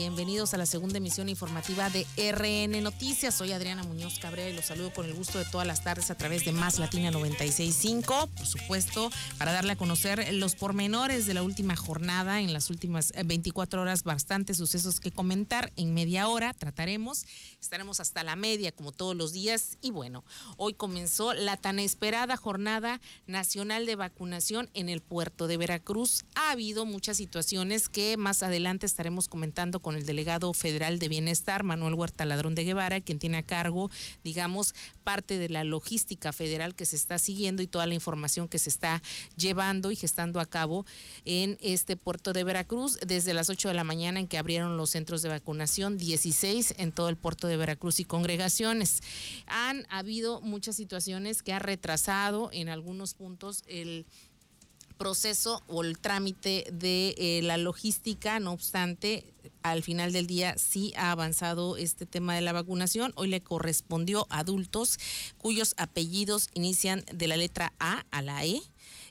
Bienvenidos 0.00 0.54
a 0.54 0.58
la 0.58 0.66
segunda 0.66 0.98
emisión 0.98 1.28
informativa 1.28 1.90
de 1.90 2.06
RN 2.16 2.80
Noticias. 2.84 3.34
Soy 3.34 3.50
Adriana 3.50 3.82
Muñoz 3.82 4.20
Cabrera 4.20 4.48
y 4.48 4.52
los 4.54 4.66
saludo 4.66 4.92
con 4.92 5.04
el 5.06 5.12
gusto 5.12 5.40
de 5.40 5.44
todas 5.44 5.66
las 5.66 5.82
tardes 5.82 6.12
a 6.12 6.14
través 6.14 6.44
de 6.44 6.52
Más 6.52 6.78
Latina 6.78 7.10
96.5. 7.10 8.28
Por 8.28 8.46
supuesto, 8.46 9.10
para 9.38 9.50
darle 9.50 9.72
a 9.72 9.76
conocer 9.76 10.32
los 10.34 10.54
pormenores 10.54 11.26
de 11.26 11.34
la 11.34 11.42
última 11.42 11.74
jornada 11.74 12.40
en 12.40 12.52
las 12.52 12.70
últimas 12.70 13.12
24 13.24 13.82
horas, 13.82 14.04
bastantes 14.04 14.58
sucesos 14.58 15.00
que 15.00 15.10
comentar. 15.10 15.72
En 15.74 15.94
media 15.94 16.28
hora 16.28 16.54
trataremos, 16.54 17.26
estaremos 17.60 17.98
hasta 17.98 18.22
la 18.22 18.36
media 18.36 18.70
como 18.70 18.92
todos 18.92 19.16
los 19.16 19.32
días. 19.32 19.78
Y 19.82 19.90
bueno, 19.90 20.22
hoy 20.58 20.74
comenzó 20.74 21.34
la 21.34 21.56
tan 21.56 21.80
esperada 21.80 22.36
jornada 22.36 23.00
nacional 23.26 23.84
de 23.84 23.96
vacunación 23.96 24.70
en 24.74 24.90
el 24.90 25.00
puerto 25.00 25.48
de 25.48 25.56
Veracruz. 25.56 26.24
Ha 26.36 26.52
habido 26.52 26.86
muchas 26.86 27.16
situaciones 27.16 27.88
que 27.88 28.16
más 28.16 28.44
adelante 28.44 28.86
estaremos 28.86 29.26
comentando 29.26 29.80
con 29.80 29.87
el 29.96 30.06
delegado 30.06 30.52
federal 30.52 30.98
de 30.98 31.08
Bienestar, 31.08 31.62
Manuel 31.62 31.94
Huerta 31.94 32.24
Ladrón 32.24 32.54
de 32.54 32.64
Guevara, 32.64 33.00
quien 33.00 33.18
tiene 33.18 33.38
a 33.38 33.42
cargo, 33.42 33.90
digamos, 34.24 34.74
parte 35.04 35.38
de 35.38 35.48
la 35.48 35.64
logística 35.64 36.32
federal 36.32 36.74
que 36.74 36.86
se 36.86 36.96
está 36.96 37.18
siguiendo 37.18 37.62
y 37.62 37.66
toda 37.66 37.86
la 37.86 37.94
información 37.94 38.48
que 38.48 38.58
se 38.58 38.70
está 38.70 39.02
llevando 39.36 39.90
y 39.90 39.96
gestando 39.96 40.40
a 40.40 40.46
cabo 40.46 40.86
en 41.24 41.58
este 41.60 41.96
puerto 41.96 42.32
de 42.32 42.44
Veracruz 42.44 42.98
desde 43.06 43.34
las 43.34 43.50
8 43.50 43.68
de 43.68 43.74
la 43.74 43.84
mañana 43.84 44.20
en 44.20 44.28
que 44.28 44.38
abrieron 44.38 44.76
los 44.76 44.90
centros 44.90 45.22
de 45.22 45.28
vacunación, 45.28 45.98
16 45.98 46.74
en 46.78 46.92
todo 46.92 47.08
el 47.08 47.16
puerto 47.16 47.46
de 47.48 47.56
Veracruz 47.56 48.00
y 48.00 48.04
congregaciones. 48.04 49.02
Han 49.46 49.86
habido 49.88 50.40
muchas 50.40 50.76
situaciones 50.76 51.42
que 51.42 51.52
ha 51.52 51.58
retrasado 51.58 52.50
en 52.52 52.68
algunos 52.68 53.14
puntos 53.14 53.64
el 53.66 54.06
proceso 54.98 55.62
o 55.68 55.82
el 55.82 55.98
trámite 55.98 56.66
de 56.72 57.14
eh, 57.16 57.40
la 57.42 57.56
logística, 57.56 58.40
no 58.40 58.52
obstante, 58.52 59.32
al 59.62 59.82
final 59.82 60.12
del 60.12 60.26
día 60.26 60.56
sí 60.58 60.92
ha 60.96 61.10
avanzado 61.10 61.76
este 61.76 62.06
tema 62.06 62.34
de 62.34 62.40
la 62.40 62.52
vacunación. 62.52 63.12
Hoy 63.16 63.28
le 63.28 63.40
correspondió 63.40 64.26
a 64.30 64.40
adultos 64.40 64.98
cuyos 65.38 65.74
apellidos 65.76 66.48
inician 66.54 67.04
de 67.12 67.28
la 67.28 67.36
letra 67.36 67.72
A 67.78 68.04
a 68.10 68.22
la 68.22 68.44
E. 68.44 68.60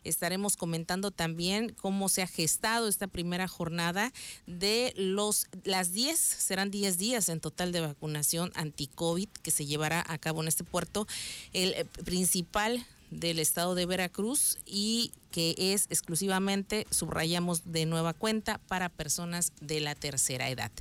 Estaremos 0.03 0.55
comentando 0.55 1.11
también 1.11 1.75
cómo 1.81 2.07
se 2.07 2.21
ha 2.21 2.27
gestado 2.27 2.87
esta 2.87 3.07
primera 3.07 3.47
jornada 3.47 4.13
de 4.45 4.93
los 4.95 5.47
las 5.63 5.91
10, 5.91 6.17
serán 6.17 6.71
10 6.71 6.97
días 6.97 7.29
en 7.29 7.41
total 7.41 7.71
de 7.71 7.81
vacunación 7.81 8.51
anti-COVID 8.55 9.27
que 9.43 9.51
se 9.51 9.65
llevará 9.65 10.03
a 10.07 10.17
cabo 10.17 10.41
en 10.41 10.47
este 10.47 10.63
puerto. 10.63 11.07
El 11.51 11.73
eh, 11.73 11.85
principal 12.05 12.85
del 13.11 13.39
estado 13.39 13.75
de 13.75 13.85
Veracruz 13.85 14.57
y 14.65 15.11
que 15.31 15.55
es 15.57 15.85
exclusivamente, 15.89 16.87
subrayamos 16.89 17.71
de 17.71 17.85
nueva 17.85 18.13
cuenta, 18.13 18.59
para 18.67 18.89
personas 18.89 19.51
de 19.61 19.79
la 19.81 19.93
tercera 19.93 20.49
edad. 20.49 20.71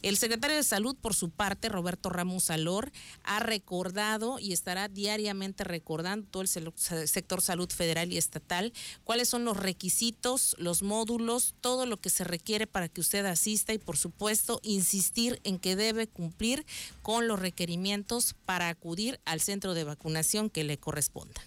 El 0.00 0.16
secretario 0.16 0.56
de 0.56 0.62
Salud, 0.62 0.96
por 0.96 1.14
su 1.14 1.28
parte, 1.30 1.68
Roberto 1.68 2.08
Ramos 2.08 2.50
Alor, 2.50 2.92
ha 3.24 3.40
recordado 3.40 4.38
y 4.38 4.52
estará 4.52 4.88
diariamente 4.88 5.64
recordando 5.64 6.26
todo 6.30 6.42
el 6.42 6.48
sector 6.48 7.42
salud 7.42 7.68
federal 7.70 8.12
y 8.12 8.16
estatal 8.16 8.72
cuáles 9.04 9.28
son 9.28 9.44
los 9.44 9.56
requisitos, 9.56 10.56
los 10.58 10.82
módulos, 10.82 11.54
todo 11.60 11.84
lo 11.84 11.98
que 11.98 12.10
se 12.10 12.24
requiere 12.24 12.66
para 12.66 12.88
que 12.88 13.00
usted 13.00 13.26
asista 13.26 13.74
y, 13.74 13.78
por 13.78 13.96
supuesto, 13.96 14.60
insistir 14.62 15.40
en 15.44 15.58
que 15.58 15.76
debe 15.76 16.06
cumplir 16.06 16.64
con 17.02 17.28
los 17.28 17.38
requerimientos 17.38 18.34
para 18.46 18.68
acudir 18.68 19.20
al 19.24 19.40
centro 19.40 19.74
de 19.74 19.84
vacunación 19.84 20.48
que 20.48 20.64
le 20.64 20.78
corresponda. 20.78 21.42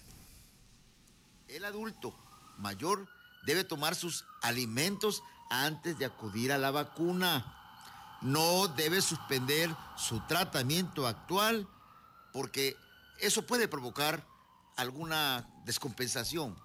El 1.50 1.64
adulto 1.64 2.14
mayor 2.58 3.08
debe 3.44 3.64
tomar 3.64 3.96
sus 3.96 4.24
alimentos 4.40 5.24
antes 5.50 5.98
de 5.98 6.04
acudir 6.04 6.52
a 6.52 6.58
la 6.58 6.70
vacuna. 6.70 7.56
No 8.22 8.68
debe 8.68 9.02
suspender 9.02 9.74
su 9.96 10.20
tratamiento 10.28 11.08
actual 11.08 11.66
porque 12.32 12.76
eso 13.18 13.46
puede 13.46 13.66
provocar 13.66 14.24
alguna 14.76 15.50
descompensación. 15.64 16.56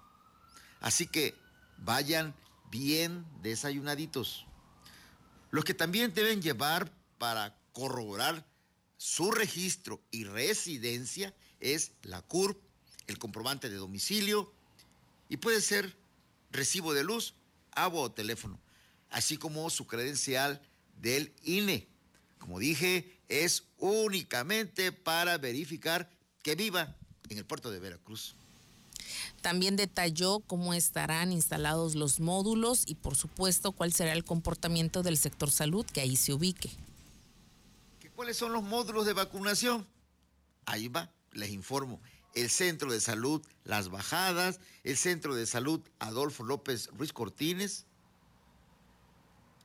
Así 0.80 1.08
que 1.08 1.34
vayan 1.78 2.32
bien 2.70 3.26
desayunaditos. 3.42 4.46
Los 5.50 5.64
que 5.64 5.74
también 5.74 6.14
deben 6.14 6.40
llevar 6.40 6.92
para 7.18 7.58
corroborar 7.72 8.46
su 8.98 9.32
registro 9.32 10.00
y 10.12 10.24
residencia 10.24 11.34
es 11.58 11.90
la 12.02 12.22
CURP, 12.22 12.62
el 13.08 13.18
comprobante 13.18 13.68
de 13.68 13.76
domicilio, 13.76 14.54
y 15.28 15.36
puede 15.36 15.60
ser 15.60 15.96
recibo 16.50 16.94
de 16.94 17.04
luz, 17.04 17.34
agua 17.72 18.02
o 18.02 18.12
teléfono, 18.12 18.58
así 19.10 19.36
como 19.36 19.68
su 19.70 19.86
credencial 19.86 20.60
del 21.00 21.32
INE. 21.42 21.88
Como 22.38 22.58
dije, 22.58 23.18
es 23.28 23.64
únicamente 23.78 24.92
para 24.92 25.38
verificar 25.38 26.10
que 26.42 26.54
viva 26.54 26.96
en 27.28 27.38
el 27.38 27.44
puerto 27.44 27.70
de 27.70 27.80
Veracruz. 27.80 28.34
También 29.40 29.76
detalló 29.76 30.40
cómo 30.40 30.74
estarán 30.74 31.32
instalados 31.32 31.94
los 31.94 32.20
módulos 32.20 32.84
y 32.86 32.94
por 32.94 33.16
supuesto 33.16 33.72
cuál 33.72 33.92
será 33.92 34.12
el 34.12 34.24
comportamiento 34.24 35.02
del 35.02 35.16
sector 35.16 35.50
salud 35.50 35.86
que 35.86 36.00
ahí 36.00 36.16
se 36.16 36.32
ubique. 36.32 36.70
¿Cuáles 38.14 38.38
son 38.38 38.52
los 38.52 38.62
módulos 38.62 39.04
de 39.04 39.12
vacunación? 39.12 39.86
Ahí 40.64 40.88
va, 40.88 41.12
les 41.32 41.50
informo 41.50 42.00
el 42.36 42.50
Centro 42.50 42.92
de 42.92 43.00
Salud 43.00 43.42
Las 43.64 43.88
Bajadas, 43.88 44.60
el 44.84 44.96
Centro 44.96 45.34
de 45.34 45.46
Salud 45.46 45.80
Adolfo 45.98 46.44
López 46.44 46.90
Ruiz 46.96 47.12
Cortines, 47.12 47.86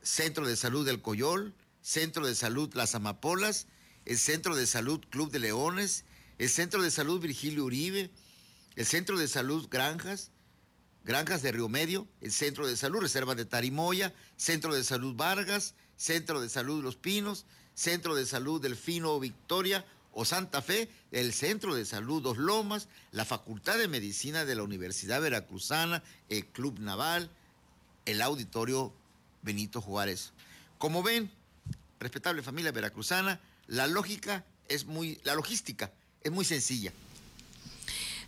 Centro 0.02 0.48
de 0.48 0.56
Salud 0.56 0.86
del 0.86 1.02
Coyol, 1.02 1.54
Centro 1.82 2.26
de 2.26 2.34
Salud 2.34 2.74
Las 2.74 2.96
Amapolas, 2.96 3.68
el 4.06 4.18
Centro 4.18 4.56
de 4.56 4.66
Salud 4.66 5.02
Club 5.10 5.32
de 5.32 5.40
Leones, 5.40 6.06
el 6.40 6.50
Centro 6.50 6.82
de 6.82 6.92
Salud 6.92 7.20
Virgilio 7.20 7.66
Uribe, 7.66 8.10
el 8.78 8.86
Centro 8.86 9.20
de 9.20 9.28
Salud 9.28 9.68
Granjas, 9.70 10.32
Granjas 11.04 11.42
de 11.42 11.52
Río 11.52 11.68
Medio, 11.68 12.08
el 12.22 12.32
Centro 12.32 12.66
de 12.66 12.78
Salud 12.78 13.02
Reserva 13.02 13.36
de 13.36 13.44
Tarimoya, 13.44 14.14
Centro 14.38 14.74
de 14.74 14.86
Salud 14.86 15.14
Vargas, 15.16 15.76
Centro 15.98 16.40
de 16.40 16.48
Salud 16.48 16.82
Los 16.82 16.96
Pinos, 16.96 17.46
Centro 17.74 18.16
de 18.16 18.26
Salud 18.26 18.62
Delfino 18.62 19.20
Victoria, 19.20 19.86
o 20.14 20.26
Santa 20.26 20.62
Fe, 20.62 20.90
el 21.12 21.34
Centro 21.34 21.76
de 21.76 21.86
Salud 21.86 22.22
Dos 22.22 22.38
Lomas, 22.38 22.88
la 23.12 23.26
Facultad 23.26 23.78
de 23.78 23.88
Medicina 23.88 24.46
de 24.46 24.56
la 24.56 24.64
Universidad 24.64 25.22
Veracruzana, 25.22 26.04
el 26.30 26.46
Club 26.48 26.80
Naval, 26.80 27.30
el 28.06 28.22
Auditorio 28.22 28.94
Benito 29.42 29.82
Juárez. 29.82 30.32
Como 30.78 31.04
ven, 31.04 31.32
respetable 32.00 32.42
familia 32.42 32.72
veracruzana, 32.72 33.40
la 33.68 33.88
lógica 33.88 34.46
es 34.68 34.86
muy, 34.86 35.20
la 35.24 35.36
logística 35.36 35.92
es 36.24 36.32
muy 36.32 36.46
sencilla. 36.46 36.94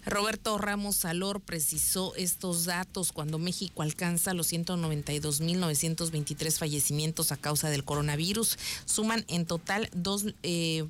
Roberto 0.05 0.57
Ramos 0.57 0.97
Salor 0.97 1.39
precisó 1.39 2.13
estos 2.15 2.65
datos 2.65 3.13
cuando 3.13 3.39
México 3.39 3.83
alcanza 3.83 4.33
los 4.33 4.51
192.923 4.51 6.57
fallecimientos 6.57 7.31
a 7.31 7.37
causa 7.37 7.69
del 7.69 7.85
coronavirus. 7.85 8.59
Suman 8.85 9.23
en 9.29 9.45
total 9.45 9.89
dos, 9.93 10.25
eh, 10.43 10.85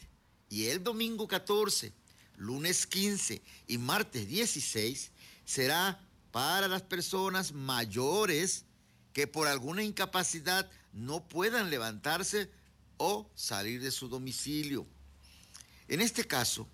y 0.48 0.66
el 0.66 0.84
domingo 0.84 1.26
14, 1.26 1.92
lunes 2.36 2.86
15 2.86 3.42
y 3.66 3.78
martes 3.78 4.28
16 4.28 5.10
será 5.44 6.00
para 6.30 6.68
las 6.68 6.82
personas 6.82 7.52
mayores 7.52 8.64
que 9.12 9.26
por 9.26 9.48
alguna 9.48 9.82
incapacidad 9.82 10.70
no 10.92 11.26
puedan 11.26 11.70
levantarse 11.70 12.50
o 12.98 13.30
salir 13.34 13.80
de 13.80 13.90
su 13.90 14.08
domicilio. 14.08 14.86
En 15.88 16.02
este 16.02 16.26
caso, 16.26 16.68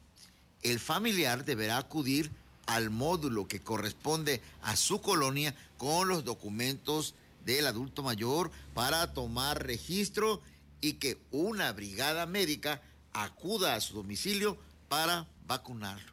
el 0.63 0.81
familiar 0.81 1.45
deberá 1.45 1.79
acudir 1.79 2.33
al 2.67 2.91
módulo 2.91 3.49
que 3.49 3.61
corresponde 3.61 4.41
a 4.63 4.77
su 4.77 5.01
colonia 5.01 5.55
con 5.79 6.09
los 6.09 6.25
documentos 6.25 7.15
del 7.45 7.67
adulto 7.67 8.03
mayor 8.03 8.51
para 8.75 9.13
tomar 9.13 9.67
registro 9.67 10.41
y 10.81 10.95
que 10.95 11.19
una 11.31 11.73
brigada 11.73 12.27
médica 12.27 12.83
acuda 13.13 13.75
a 13.75 13.81
su 13.81 13.95
domicilio 13.95 14.59
para 14.89 15.27
vacunarlo. 15.47 16.13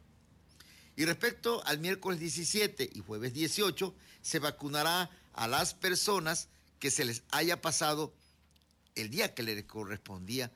Y 0.96 1.04
respecto 1.04 1.64
al 1.66 1.78
miércoles 1.78 2.20
17 2.20 2.90
y 2.92 3.00
jueves 3.00 3.32
18, 3.32 3.94
se 4.22 4.38
vacunará 4.38 5.10
a 5.34 5.48
las 5.48 5.74
personas 5.74 6.48
que 6.78 6.90
se 6.90 7.04
les 7.04 7.22
haya 7.30 7.60
pasado 7.60 8.12
el 8.94 9.10
día 9.10 9.34
que 9.34 9.42
les 9.42 9.64
correspondía 9.64 10.50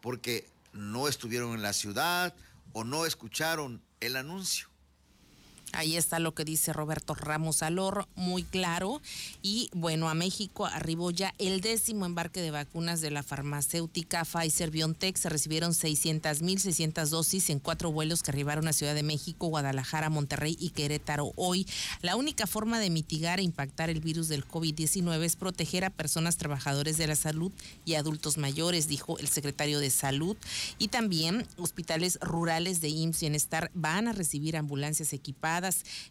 porque 0.00 0.48
no 0.72 1.08
estuvieron 1.08 1.54
en 1.54 1.62
la 1.62 1.72
ciudad 1.72 2.34
o 2.72 2.84
no 2.84 3.06
escucharon 3.06 3.82
el 4.00 4.16
anuncio. 4.16 4.69
Ahí 5.72 5.96
está 5.96 6.18
lo 6.18 6.34
que 6.34 6.44
dice 6.44 6.72
Roberto 6.72 7.14
Ramos 7.14 7.62
Alor, 7.62 8.08
muy 8.16 8.42
claro. 8.42 9.00
Y 9.40 9.70
bueno, 9.72 10.08
a 10.08 10.14
México 10.14 10.66
arribó 10.66 11.12
ya 11.12 11.32
el 11.38 11.60
décimo 11.60 12.06
embarque 12.06 12.40
de 12.40 12.50
vacunas 12.50 13.00
de 13.00 13.12
la 13.12 13.22
farmacéutica 13.22 14.24
Pfizer 14.24 14.70
BioNTech. 14.70 15.16
Se 15.16 15.28
recibieron 15.28 15.72
600 15.72 16.42
mil 16.42 16.58
600 16.58 17.10
dosis 17.10 17.50
en 17.50 17.60
cuatro 17.60 17.92
vuelos 17.92 18.22
que 18.22 18.32
arribaron 18.32 18.66
a 18.66 18.72
Ciudad 18.72 18.96
de 18.96 19.04
México, 19.04 19.46
Guadalajara, 19.46 20.10
Monterrey 20.10 20.56
y 20.58 20.70
Querétaro 20.70 21.32
hoy. 21.36 21.66
La 22.02 22.16
única 22.16 22.48
forma 22.48 22.80
de 22.80 22.90
mitigar 22.90 23.38
e 23.38 23.44
impactar 23.44 23.90
el 23.90 24.00
virus 24.00 24.26
del 24.26 24.46
COVID-19 24.46 25.22
es 25.22 25.36
proteger 25.36 25.84
a 25.84 25.90
personas 25.90 26.36
trabajadores 26.36 26.98
de 26.98 27.06
la 27.06 27.14
salud 27.14 27.52
y 27.84 27.94
adultos 27.94 28.38
mayores, 28.38 28.88
dijo 28.88 29.18
el 29.18 29.28
secretario 29.28 29.78
de 29.78 29.90
Salud. 29.90 30.36
Y 30.78 30.88
también 30.88 31.46
hospitales 31.58 32.18
rurales 32.20 32.80
de 32.80 32.88
IMSS 32.88 33.20
Bienestar 33.20 33.70
van 33.74 34.08
a 34.08 34.12
recibir 34.12 34.56
ambulancias 34.56 35.12
equipadas 35.12 35.59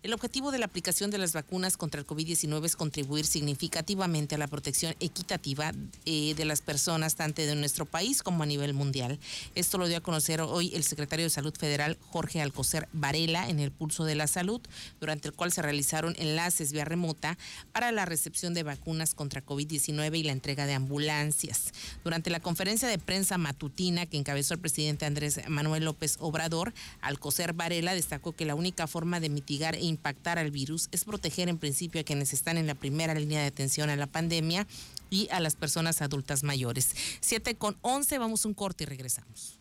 el 0.03 0.13
objetivo 0.13 0.51
de 0.51 0.59
la 0.59 0.65
aplicación 0.65 1.11
de 1.11 1.17
las 1.17 1.33
vacunas 1.33 1.77
contra 1.77 1.99
el 1.99 2.07
COVID-19 2.07 2.65
es 2.65 2.75
contribuir 2.75 3.25
significativamente 3.25 4.35
a 4.35 4.37
la 4.37 4.47
protección 4.47 4.95
equitativa 4.99 5.71
eh, 6.05 6.33
de 6.35 6.45
las 6.45 6.61
personas, 6.61 7.15
tanto 7.15 7.41
de 7.41 7.55
nuestro 7.55 7.85
país 7.85 8.23
como 8.23 8.43
a 8.43 8.45
nivel 8.45 8.73
mundial. 8.73 9.19
Esto 9.55 9.77
lo 9.77 9.87
dio 9.87 9.97
a 9.97 10.01
conocer 10.01 10.41
hoy 10.41 10.71
el 10.75 10.83
secretario 10.83 11.25
de 11.25 11.29
Salud 11.29 11.53
Federal, 11.55 11.97
Jorge 12.09 12.41
Alcocer 12.41 12.87
Varela, 12.93 13.49
en 13.49 13.59
el 13.59 13.71
Pulso 13.71 14.05
de 14.05 14.15
la 14.15 14.27
Salud, 14.27 14.61
durante 14.99 15.27
el 15.27 15.33
cual 15.33 15.51
se 15.51 15.61
realizaron 15.61 16.15
enlaces 16.17 16.71
vía 16.71 16.85
remota 16.85 17.37
para 17.71 17.91
la 17.91 18.05
recepción 18.05 18.53
de 18.53 18.63
vacunas 18.63 19.13
contra 19.13 19.45
COVID-19 19.45 20.17
y 20.17 20.23
la 20.23 20.31
entrega 20.31 20.65
de 20.65 20.73
ambulancias. 20.73 21.73
Durante 22.03 22.29
la 22.29 22.39
conferencia 22.39 22.87
de 22.87 22.97
prensa 22.97 23.37
matutina 23.37 24.05
que 24.05 24.17
encabezó 24.17 24.53
el 24.53 24.59
presidente 24.59 25.05
Andrés 25.05 25.41
Manuel 25.47 25.85
López 25.85 26.17
Obrador, 26.19 26.73
Alcocer 27.01 27.53
Varela 27.53 27.93
destacó 27.93 28.33
que 28.33 28.45
la 28.45 28.55
única 28.55 28.87
forma 28.87 29.19
de 29.19 29.29
mitigar 29.39 29.75
e 29.75 29.85
impactar 29.85 30.37
al 30.37 30.51
virus 30.51 30.89
es 30.91 31.05
proteger 31.05 31.47
en 31.47 31.57
principio 31.57 32.01
a 32.01 32.03
quienes 32.03 32.33
están 32.33 32.57
en 32.57 32.67
la 32.67 32.75
primera 32.75 33.13
línea 33.13 33.39
de 33.39 33.47
atención 33.47 33.89
a 33.89 33.95
la 33.95 34.05
pandemia 34.05 34.67
y 35.09 35.29
a 35.31 35.39
las 35.39 35.55
personas 35.55 36.01
adultas 36.01 36.43
mayores. 36.43 36.89
7 37.21 37.55
con 37.55 37.77
11, 37.81 38.17
vamos 38.17 38.43
un 38.43 38.53
corte 38.53 38.83
y 38.83 38.87
regresamos. 38.87 39.55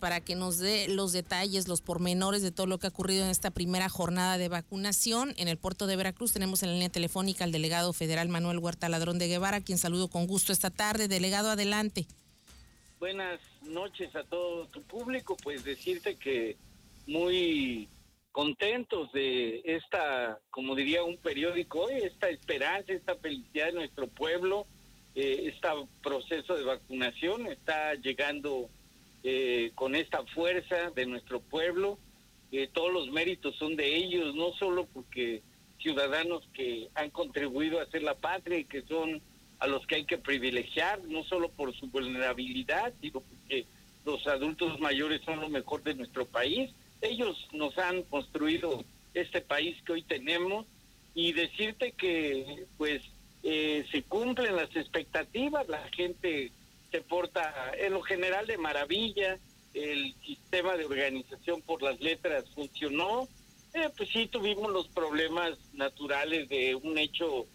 para 0.00 0.20
que 0.20 0.34
nos 0.34 0.58
dé 0.58 0.86
los 0.88 1.12
detalles, 1.12 1.66
los 1.66 1.80
pormenores 1.80 2.42
de 2.42 2.50
todo 2.50 2.66
lo 2.66 2.78
que 2.78 2.86
ha 2.86 2.90
ocurrido 2.90 3.24
en 3.24 3.30
esta 3.30 3.50
primera 3.50 3.88
jornada 3.88 4.36
de 4.36 4.50
vacunación 4.50 5.32
en 5.38 5.48
el 5.48 5.56
puerto 5.56 5.86
de 5.86 5.96
Veracruz. 5.96 6.34
Tenemos 6.34 6.62
en 6.62 6.68
la 6.68 6.74
línea 6.74 6.90
telefónica 6.90 7.44
al 7.44 7.52
delegado 7.52 7.94
federal 7.94 8.28
Manuel 8.28 8.58
Huerta 8.58 8.90
Ladrón 8.90 9.18
de 9.18 9.28
Guevara, 9.28 9.62
quien 9.62 9.78
saludo 9.78 10.08
con 10.08 10.26
gusto 10.26 10.52
esta 10.52 10.68
tarde. 10.68 11.08
Delegado, 11.08 11.48
adelante 11.48 12.06
buenas 13.04 13.38
noches 13.60 14.16
a 14.16 14.24
todo 14.24 14.66
tu 14.68 14.80
público, 14.80 15.36
pues 15.42 15.62
decirte 15.62 16.16
que 16.16 16.56
muy 17.06 17.86
contentos 18.32 19.12
de 19.12 19.60
esta, 19.62 20.38
como 20.48 20.74
diría 20.74 21.04
un 21.04 21.18
periódico 21.18 21.80
hoy, 21.80 21.96
esta 21.96 22.30
esperanza, 22.30 22.94
esta 22.94 23.14
felicidad 23.16 23.66
de 23.66 23.72
nuestro 23.72 24.06
pueblo, 24.06 24.66
este 25.14 25.68
proceso 26.02 26.56
de 26.56 26.64
vacunación 26.64 27.46
está 27.46 27.92
llegando 27.92 28.70
eh, 29.22 29.72
con 29.74 29.94
esta 29.94 30.24
fuerza 30.28 30.90
de 30.96 31.04
nuestro 31.04 31.40
pueblo, 31.40 31.98
eh, 32.52 32.70
todos 32.72 32.90
los 32.90 33.10
méritos 33.10 33.54
son 33.56 33.76
de 33.76 33.96
ellos, 33.96 34.34
no 34.34 34.54
solo 34.54 34.86
porque 34.86 35.42
ciudadanos 35.78 36.42
que 36.54 36.88
han 36.94 37.10
contribuido 37.10 37.80
a 37.80 37.82
hacer 37.82 38.02
la 38.02 38.14
patria 38.14 38.60
y 38.60 38.64
que 38.64 38.80
son 38.80 39.20
a 39.64 39.66
los 39.66 39.86
que 39.86 39.94
hay 39.94 40.04
que 40.04 40.18
privilegiar, 40.18 41.02
no 41.04 41.24
solo 41.24 41.48
por 41.48 41.74
su 41.74 41.86
vulnerabilidad, 41.86 42.92
sino 43.00 43.20
porque 43.20 43.64
los 44.04 44.26
adultos 44.26 44.78
mayores 44.78 45.22
son 45.22 45.40
lo 45.40 45.48
mejor 45.48 45.82
de 45.82 45.94
nuestro 45.94 46.26
país. 46.26 46.70
Ellos 47.00 47.48
nos 47.52 47.76
han 47.78 48.02
construido 48.02 48.84
este 49.14 49.40
país 49.40 49.80
que 49.82 49.92
hoy 49.92 50.02
tenemos 50.02 50.66
y 51.14 51.32
decirte 51.32 51.92
que 51.92 52.66
pues 52.76 53.02
eh, 53.42 53.86
se 53.90 54.02
cumplen 54.02 54.54
las 54.54 54.74
expectativas, 54.76 55.66
la 55.66 55.88
gente 55.88 56.52
se 56.90 57.00
porta 57.00 57.72
en 57.78 57.94
lo 57.94 58.02
general 58.02 58.46
de 58.46 58.58
maravilla, 58.58 59.38
el 59.72 60.14
sistema 60.26 60.76
de 60.76 60.84
organización 60.84 61.62
por 61.62 61.82
las 61.82 61.98
letras 62.02 62.44
funcionó, 62.54 63.28
eh, 63.72 63.88
pues 63.96 64.10
sí 64.10 64.26
tuvimos 64.26 64.70
los 64.70 64.88
problemas 64.88 65.56
naturales 65.72 66.50
de 66.50 66.74
un 66.74 66.98
hecho 66.98 67.46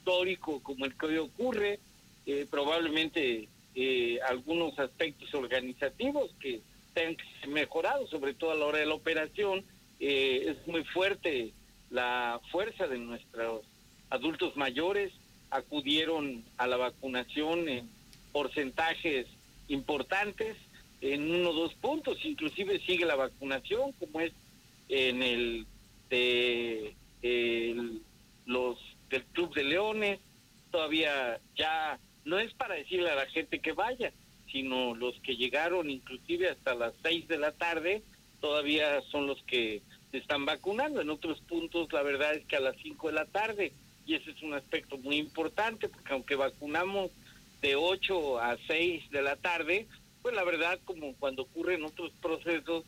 histórico 0.00 0.60
como 0.62 0.86
el 0.86 0.96
que 0.96 1.06
hoy 1.06 1.18
ocurre, 1.18 1.78
eh, 2.26 2.46
probablemente 2.50 3.48
eh, 3.74 4.18
algunos 4.28 4.78
aspectos 4.78 5.32
organizativos 5.34 6.30
que 6.40 6.60
tengan 6.94 7.16
que 7.16 7.24
ser 7.40 7.48
mejorados, 7.50 8.10
sobre 8.10 8.34
todo 8.34 8.52
a 8.52 8.56
la 8.56 8.66
hora 8.66 8.78
de 8.78 8.86
la 8.86 8.94
operación. 8.94 9.64
Eh, 10.00 10.46
es 10.48 10.66
muy 10.66 10.84
fuerte 10.84 11.52
la 11.90 12.40
fuerza 12.50 12.88
de 12.88 12.98
nuestros 12.98 13.62
adultos 14.08 14.56
mayores, 14.56 15.12
acudieron 15.50 16.44
a 16.56 16.66
la 16.66 16.76
vacunación 16.76 17.68
en 17.68 17.90
porcentajes 18.32 19.26
importantes, 19.68 20.56
en 21.00 21.30
uno 21.30 21.50
o 21.50 21.52
dos 21.54 21.74
puntos, 21.74 22.24
inclusive 22.24 22.80
sigue 22.80 23.04
la 23.04 23.16
vacunación, 23.16 23.92
como 23.92 24.20
es 24.20 24.32
en 24.88 25.22
el 25.22 25.66
de 26.10 26.94
los 28.46 28.78
del 29.10 29.24
Club 29.24 29.54
de 29.54 29.64
Leones, 29.64 30.20
todavía 30.70 31.40
ya 31.56 31.98
no 32.24 32.38
es 32.38 32.54
para 32.54 32.76
decirle 32.76 33.10
a 33.10 33.16
la 33.16 33.26
gente 33.26 33.58
que 33.58 33.72
vaya, 33.72 34.12
sino 34.50 34.94
los 34.94 35.18
que 35.20 35.36
llegaron 35.36 35.90
inclusive 35.90 36.48
hasta 36.48 36.74
las 36.74 36.94
seis 37.02 37.28
de 37.28 37.38
la 37.38 37.52
tarde, 37.52 38.02
todavía 38.40 39.02
son 39.10 39.26
los 39.26 39.42
que 39.42 39.82
se 40.10 40.18
están 40.18 40.44
vacunando. 40.46 41.00
En 41.00 41.10
otros 41.10 41.40
puntos 41.40 41.92
la 41.92 42.02
verdad 42.02 42.34
es 42.34 42.44
que 42.46 42.56
a 42.56 42.60
las 42.60 42.76
cinco 42.82 43.08
de 43.08 43.14
la 43.14 43.26
tarde, 43.26 43.72
y 44.06 44.14
ese 44.14 44.30
es 44.30 44.42
un 44.42 44.54
aspecto 44.54 44.96
muy 44.98 45.16
importante, 45.16 45.88
porque 45.88 46.12
aunque 46.12 46.36
vacunamos 46.36 47.10
de 47.60 47.76
8 47.76 48.40
a 48.40 48.56
6 48.66 49.10
de 49.10 49.22
la 49.22 49.36
tarde, 49.36 49.86
pues 50.22 50.34
la 50.34 50.44
verdad 50.44 50.80
como 50.84 51.14
cuando 51.16 51.42
ocurren 51.42 51.84
otros 51.84 52.10
procesos, 52.22 52.84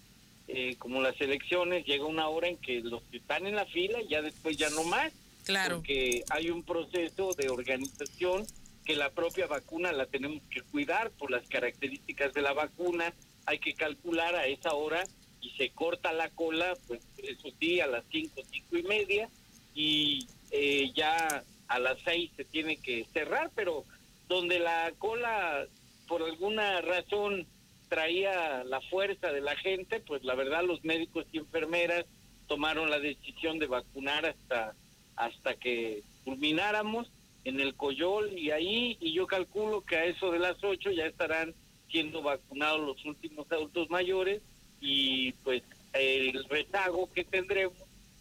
eh, 0.49 0.77
como 0.79 1.01
las 1.01 1.21
elecciones, 1.21 1.85
llega 1.85 2.07
una 2.07 2.29
hora 2.29 2.49
en 2.49 2.57
que 2.57 2.81
los 2.81 3.03
que 3.05 3.19
están 3.19 3.47
en 3.47 3.55
la 3.55 3.67
fila 3.67 4.01
ya 4.09 4.23
después 4.23 4.57
ya 4.57 4.71
no 4.71 4.83
más 4.85 5.13
Claro. 5.45 5.77
Porque 5.77 6.25
hay 6.31 6.51
un 6.51 6.63
proceso 6.63 7.33
de 7.35 7.49
organización 7.49 8.47
que 8.85 8.97
la 8.97 9.11
propia 9.11 9.47
vacuna 9.47 9.93
la 9.93 10.07
tenemos 10.07 10.43
que 10.51 10.63
cuidar 10.63 11.11
por 11.13 11.31
las 11.31 11.47
características 11.49 12.33
de 12.33 12.43
la 12.43 12.53
vacuna. 12.53 13.13
Hay 13.47 13.59
que 13.59 13.75
calcular 13.75 14.35
a 14.35 14.47
esa 14.47 14.75
hora 14.75 15.05
y 15.41 15.51
se 15.51 15.71
corta 15.71 16.13
la 16.13 16.31
cola, 16.31 16.75
pues 16.87 17.01
eso 17.19 17.49
sí, 17.61 17.81
a 17.81 17.87
las 17.87 18.05
cinco, 18.11 18.41
cinco 18.51 18.77
y 18.77 18.83
media, 18.85 19.29
y 19.75 20.27
eh, 20.51 20.93
ya 20.95 21.45
a 21.69 21.79
las 21.79 21.99
seis 22.05 22.31
se 22.37 22.45
tiene 22.45 22.77
que 22.77 23.07
cerrar, 23.13 23.51
pero 23.55 23.85
donde 24.29 24.59
la 24.59 24.93
cola 24.99 25.67
por 26.07 26.23
alguna 26.23 26.81
razón 26.81 27.47
traía 27.89 28.65
la 28.65 28.81
fuerza 28.83 29.33
de 29.33 29.41
la 29.41 29.57
gente, 29.57 30.01
pues 30.01 30.23
la 30.25 30.35
verdad 30.35 30.65
los 30.65 30.85
médicos 30.85 31.27
y 31.33 31.39
enfermeras 31.39 32.05
tomaron 32.47 32.91
la 32.91 33.01
decisión 33.01 33.59
de 33.59 33.67
vacunar 33.67 34.27
hasta 34.27 34.75
hasta 35.17 35.55
que 35.55 36.03
culmináramos 36.25 37.11
en 37.45 37.61
el 37.61 37.75
Coyol 37.75 38.39
y 38.39 38.51
ahí, 38.51 38.97
y 39.01 39.13
yo 39.13 39.27
calculo 39.27 39.83
que 39.83 39.97
a 39.97 40.05
eso 40.05 40.31
de 40.31 40.39
las 40.39 40.63
8 40.63 40.91
ya 40.93 41.07
estarán 41.07 41.55
siendo 41.91 42.23
vacunados 42.23 42.81
los 42.81 43.05
últimos 43.05 43.51
adultos 43.51 43.91
mayores 43.91 44.41
y 44.81 45.33
pues 45.45 45.63
el 45.93 46.45
rezago 46.45 47.11
que 47.13 47.25
tendremos 47.25 47.77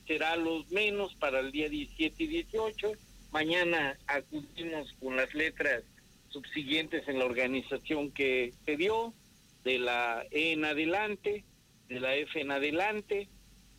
será 0.05 0.35
los 0.35 0.69
menos 0.71 1.13
para 1.15 1.39
el 1.39 1.51
día 1.51 1.69
17 1.69 2.23
y 2.23 2.27
18. 2.27 2.91
Mañana 3.31 3.97
acudimos 4.07 4.93
con 4.99 5.15
las 5.15 5.33
letras 5.33 5.83
subsiguientes 6.29 7.07
en 7.07 7.19
la 7.19 7.25
organización 7.25 8.11
que 8.11 8.53
se 8.65 8.77
dio, 8.77 9.13
de 9.63 9.79
la 9.79 10.25
E 10.31 10.53
en 10.53 10.65
adelante, 10.65 11.43
de 11.87 11.99
la 11.99 12.15
F 12.15 12.41
en 12.41 12.51
adelante, 12.51 13.29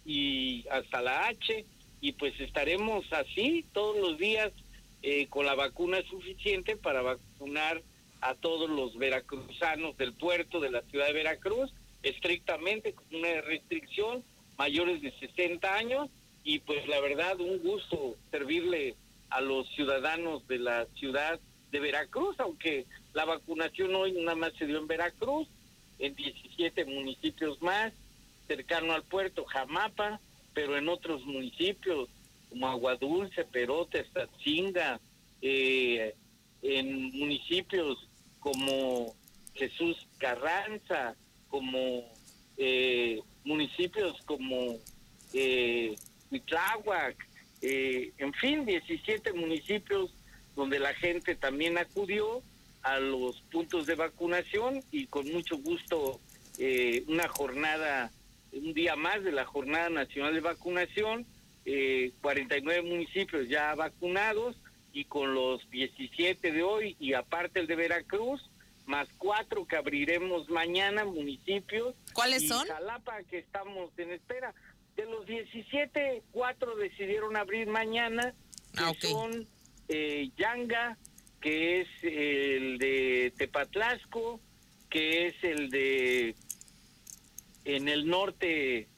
y 0.04 0.64
hasta 0.70 1.02
la 1.02 1.26
H 1.26 1.64
y 2.02 2.12
pues 2.12 2.38
estaremos 2.40 3.10
así 3.12 3.64
todos 3.72 3.96
los 3.96 4.18
días 4.18 4.52
eh, 5.02 5.28
con 5.28 5.46
la 5.46 5.54
vacuna 5.54 6.02
suficiente 6.02 6.76
para 6.76 7.00
vacunar 7.00 7.80
a 8.20 8.34
todos 8.34 8.68
los 8.68 8.98
veracruzanos 8.98 9.96
del 9.96 10.12
puerto 10.12 10.60
de 10.60 10.70
la 10.70 10.82
ciudad 10.82 11.06
de 11.06 11.12
Veracruz, 11.12 11.72
estrictamente 12.02 12.92
con 12.92 13.06
una 13.14 13.40
restricción 13.42 14.24
mayores 14.58 15.00
de 15.00 15.12
60 15.12 15.74
años 15.74 16.10
y 16.42 16.58
pues 16.58 16.86
la 16.88 17.00
verdad 17.00 17.40
un 17.40 17.58
gusto 17.58 18.16
servirle 18.32 18.96
a 19.30 19.40
los 19.40 19.68
ciudadanos 19.70 20.46
de 20.48 20.58
la 20.58 20.86
ciudad 20.96 21.38
de 21.70 21.80
Veracruz, 21.80 22.34
aunque 22.40 22.84
la 23.14 23.24
vacunación 23.24 23.94
hoy 23.94 24.12
nada 24.12 24.34
más 24.34 24.52
se 24.58 24.66
dio 24.66 24.78
en 24.78 24.88
Veracruz, 24.88 25.46
en 26.00 26.16
17 26.16 26.84
municipios 26.84 27.62
más, 27.62 27.92
cercano 28.48 28.92
al 28.92 29.04
puerto, 29.04 29.44
Jamapa, 29.44 30.20
pero 30.54 30.76
en 30.76 30.88
otros 30.88 31.24
municipios 31.24 32.08
como 32.48 32.68
Aguadulce, 32.68 33.44
Perote, 33.44 34.04
Statzinga, 34.04 35.00
eh, 35.40 36.14
en 36.62 37.10
municipios 37.12 38.08
como 38.40 39.14
Jesús 39.54 40.06
Carranza, 40.18 41.16
como 41.48 42.04
eh, 42.56 43.20
municipios 43.44 44.20
como 44.26 44.78
eh, 45.32 45.96
eh, 47.62 48.12
en 48.18 48.32
fin, 48.34 48.64
17 48.64 49.32
municipios 49.32 50.12
donde 50.56 50.78
la 50.78 50.94
gente 50.94 51.34
también 51.34 51.78
acudió 51.78 52.42
a 52.82 52.98
los 52.98 53.40
puntos 53.52 53.86
de 53.86 53.94
vacunación 53.94 54.82
y 54.90 55.06
con 55.06 55.30
mucho 55.30 55.56
gusto 55.58 56.20
eh, 56.58 57.04
una 57.06 57.28
jornada 57.28 58.10
un 58.52 58.74
día 58.74 58.96
más 58.96 59.22
de 59.24 59.32
la 59.32 59.44
Jornada 59.44 59.88
Nacional 59.88 60.34
de 60.34 60.40
Vacunación, 60.40 61.26
eh, 61.64 62.12
49 62.20 62.82
municipios 62.82 63.48
ya 63.48 63.74
vacunados 63.74 64.56
y 64.92 65.04
con 65.04 65.34
los 65.34 65.68
17 65.70 66.52
de 66.52 66.62
hoy 66.62 66.96
y 66.98 67.14
aparte 67.14 67.60
el 67.60 67.66
de 67.66 67.76
Veracruz, 67.76 68.50
más 68.86 69.08
cuatro 69.16 69.66
que 69.66 69.76
abriremos 69.76 70.48
mañana 70.50 71.04
municipios. 71.04 71.94
¿Cuáles 72.12 72.42
y 72.42 72.48
son? 72.48 72.66
Jalapa 72.66 73.22
que 73.24 73.38
estamos 73.38 73.90
en 73.96 74.12
espera. 74.12 74.54
De 74.96 75.06
los 75.06 75.24
17, 75.24 76.22
cuatro 76.32 76.76
decidieron 76.76 77.36
abrir 77.36 77.68
mañana, 77.68 78.34
que 78.74 78.80
Ah, 78.80 78.92
son 79.00 79.48
eh, 79.88 80.30
Yanga, 80.36 80.98
que 81.40 81.80
es 81.80 81.88
el 82.02 82.76
de 82.78 83.32
Tepatlasco, 83.38 84.40
que 84.90 85.28
es 85.28 85.34
el 85.42 85.70
de 85.70 86.34
en 87.64 87.88
el 87.88 88.06
norte 88.06 88.88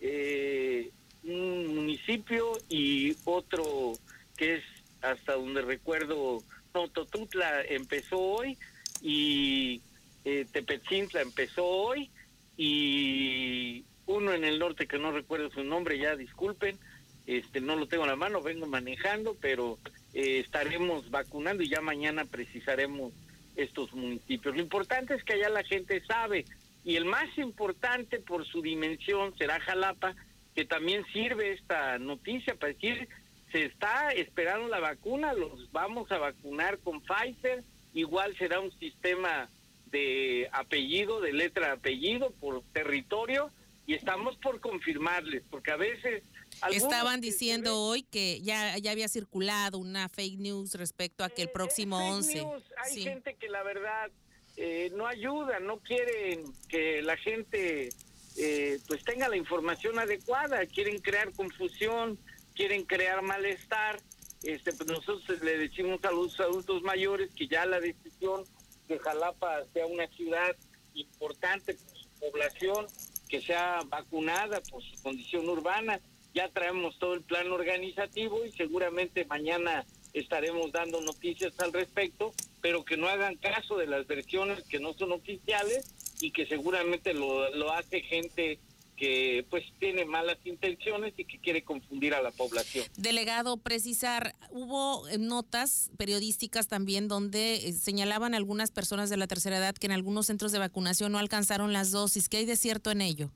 eh, 0.00 0.90
un 1.24 1.74
municipio 1.74 2.52
y 2.68 3.16
otro 3.24 3.92
que 4.36 4.56
es 4.56 4.64
hasta 5.00 5.34
donde 5.34 5.62
recuerdo, 5.62 6.42
no, 6.74 6.88
Totutla 6.88 7.62
empezó 7.62 8.18
hoy 8.18 8.58
y 9.00 9.80
eh, 10.24 10.46
Tepetzintla 10.50 11.22
empezó 11.22 11.64
hoy 11.64 12.10
y 12.56 13.84
uno 14.06 14.32
en 14.32 14.44
el 14.44 14.58
norte 14.58 14.86
que 14.86 14.98
no 14.98 15.12
recuerdo 15.12 15.50
su 15.50 15.64
nombre, 15.64 15.98
ya 15.98 16.16
disculpen, 16.16 16.78
este 17.26 17.60
no 17.60 17.76
lo 17.76 17.86
tengo 17.86 18.04
en 18.04 18.10
la 18.10 18.16
mano, 18.16 18.42
vengo 18.42 18.66
manejando, 18.66 19.36
pero 19.40 19.78
eh, 20.14 20.40
estaremos 20.40 21.10
vacunando 21.10 21.62
y 21.62 21.68
ya 21.68 21.80
mañana 21.80 22.24
precisaremos 22.24 23.12
estos 23.56 23.92
municipios. 23.92 24.54
Lo 24.54 24.62
importante 24.62 25.14
es 25.14 25.24
que 25.24 25.34
allá 25.34 25.48
la 25.50 25.62
gente 25.64 26.02
sabe 26.04 26.44
y 26.84 26.96
el 26.96 27.04
más 27.04 27.36
importante 27.38 28.18
por 28.20 28.44
su 28.46 28.62
dimensión 28.62 29.36
será 29.38 29.60
Jalapa, 29.60 30.14
que 30.54 30.64
también 30.64 31.04
sirve 31.12 31.52
esta 31.52 31.98
noticia 31.98 32.54
para 32.56 32.72
decir, 32.72 33.08
se 33.52 33.64
está 33.66 34.10
esperando 34.12 34.68
la 34.68 34.80
vacuna, 34.80 35.32
los 35.32 35.70
vamos 35.72 36.10
a 36.10 36.18
vacunar 36.18 36.78
con 36.78 37.00
Pfizer, 37.02 37.62
igual 37.94 38.36
será 38.36 38.60
un 38.60 38.72
sistema 38.78 39.48
de 39.90 40.48
apellido, 40.52 41.20
de 41.20 41.32
letra 41.32 41.66
de 41.68 41.72
apellido 41.74 42.30
por 42.40 42.62
territorio, 42.72 43.50
y 43.86 43.94
estamos 43.94 44.36
por 44.36 44.60
confirmarles, 44.60 45.42
porque 45.50 45.70
a 45.70 45.76
veces... 45.76 46.22
Estaban 46.70 47.20
diciendo 47.20 47.78
hoy 47.80 48.02
que 48.02 48.40
ya, 48.42 48.78
ya 48.78 48.90
había 48.92 49.08
circulado 49.08 49.78
una 49.78 50.08
fake 50.08 50.38
news 50.38 50.74
respecto 50.74 51.24
a 51.24 51.30
que 51.30 51.42
el 51.42 51.48
Eh, 51.48 51.52
próximo 51.52 51.96
es 51.98 52.04
fake 52.04 52.14
11. 52.16 52.44
news. 52.44 52.62
Hay 52.84 52.94
Sí. 52.94 53.02
gente 53.02 53.34
que 53.34 53.48
la 53.48 53.62
verdad 53.62 54.10
eh, 54.56 54.90
no 54.94 55.06
ayuda, 55.06 55.60
no 55.60 55.78
quieren 55.78 56.52
que 56.68 57.02
la 57.02 57.16
gente 57.16 57.90
eh, 58.36 58.78
pues 58.86 59.04
tenga 59.04 59.28
la 59.28 59.36
información 59.36 59.98
adecuada, 59.98 60.66
quieren 60.66 60.98
crear 61.00 61.32
confusión, 61.32 62.18
quieren 62.54 62.84
crear 62.84 63.22
malestar. 63.22 64.00
Este, 64.42 64.72
pues 64.72 64.90
nosotros 64.90 65.40
le 65.42 65.56
decimos 65.56 66.04
a 66.04 66.10
los 66.10 66.38
adultos 66.40 66.82
mayores 66.82 67.30
que 67.34 67.46
ya 67.46 67.64
la 67.64 67.80
decisión 67.80 68.44
de 68.88 68.98
Jalapa 68.98 69.64
sea 69.72 69.86
una 69.86 70.08
ciudad 70.08 70.56
importante 70.94 71.74
por 71.74 71.96
su 71.96 72.08
población, 72.20 72.86
que 73.28 73.40
sea 73.40 73.80
vacunada 73.86 74.60
por 74.70 74.82
su 74.82 75.02
condición 75.02 75.48
urbana. 75.48 76.00
Ya 76.34 76.48
traemos 76.48 76.98
todo 76.98 77.14
el 77.14 77.22
plan 77.22 77.50
organizativo 77.52 78.44
y 78.44 78.52
seguramente 78.52 79.24
mañana 79.26 79.84
estaremos 80.12 80.72
dando 80.72 81.00
noticias 81.00 81.58
al 81.60 81.72
respecto, 81.72 82.32
pero 82.60 82.84
que 82.84 82.96
no 82.96 83.08
hagan 83.08 83.36
caso 83.36 83.76
de 83.76 83.86
las 83.86 84.06
versiones 84.06 84.62
que 84.64 84.78
no 84.78 84.92
son 84.94 85.12
oficiales 85.12 85.94
y 86.20 86.30
que 86.30 86.46
seguramente 86.46 87.14
lo, 87.14 87.54
lo 87.54 87.72
hace 87.72 88.02
gente 88.02 88.58
que 89.02 89.44
pues 89.50 89.64
tiene 89.80 90.04
malas 90.04 90.38
intenciones 90.44 91.12
y 91.16 91.24
que 91.24 91.38
quiere 91.38 91.64
confundir 91.64 92.14
a 92.14 92.22
la 92.22 92.30
población. 92.30 92.84
Delegado, 92.96 93.56
precisar, 93.56 94.34
hubo 94.50 95.04
notas 95.18 95.90
periodísticas 95.96 96.68
también 96.68 97.08
donde 97.08 97.54
eh, 97.56 97.72
señalaban 97.72 98.34
algunas 98.34 98.70
personas 98.70 99.10
de 99.10 99.16
la 99.16 99.26
tercera 99.26 99.56
edad 99.58 99.74
que 99.74 99.86
en 99.86 99.92
algunos 99.92 100.26
centros 100.26 100.52
de 100.52 100.60
vacunación 100.60 101.10
no 101.10 101.18
alcanzaron 101.18 101.72
las 101.72 101.90
dosis. 101.90 102.28
¿Qué 102.28 102.36
hay 102.36 102.44
de 102.44 102.54
cierto 102.54 102.92
en 102.92 103.00
ello? 103.00 103.30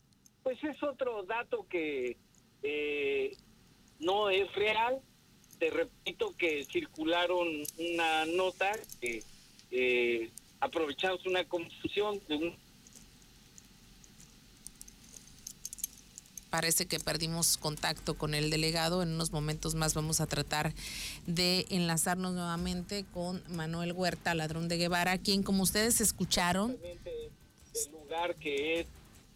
Pues 0.45 0.63
es 0.63 0.81
otro 0.85 1.25
dato 1.25 1.67
que 1.69 2.17
eh, 2.63 3.37
no 3.99 4.31
es 4.31 4.53
real. 4.55 5.01
Te 5.59 5.71
repito 5.71 6.35
que 6.37 6.65
circularon 6.65 7.49
una 7.79 8.27
nota 8.27 8.73
que 9.01 9.23
eh, 9.71 10.31
aprovechamos 10.61 11.25
una 11.27 11.45
confusión 11.45 12.21
de 12.29 12.37
un 12.37 12.67
Parece 16.51 16.87
que 16.87 16.99
perdimos 17.01 17.59
contacto 17.59 18.17
con 18.17 18.35
el 18.35 18.49
delegado. 18.49 19.03
En 19.03 19.11
unos 19.11 19.31
momentos 19.31 19.75
más 19.75 19.93
vamos 19.93 20.23
a 20.23 20.27
tratar 20.27 20.73
de 21.27 21.67
enlazarnos 21.69 22.33
nuevamente 22.33 23.05
con 23.13 23.43
Manuel 23.49 23.93
Huerta, 23.93 24.35
ladrón 24.35 24.67
de 24.69 24.79
Guevara, 24.79 25.19
quien, 25.19 25.43
como 25.43 25.65
ustedes 25.65 26.01
escucharon, 26.01 26.79
el 26.83 27.93
lugar 27.93 28.37
que 28.37 28.81
es 28.81 28.87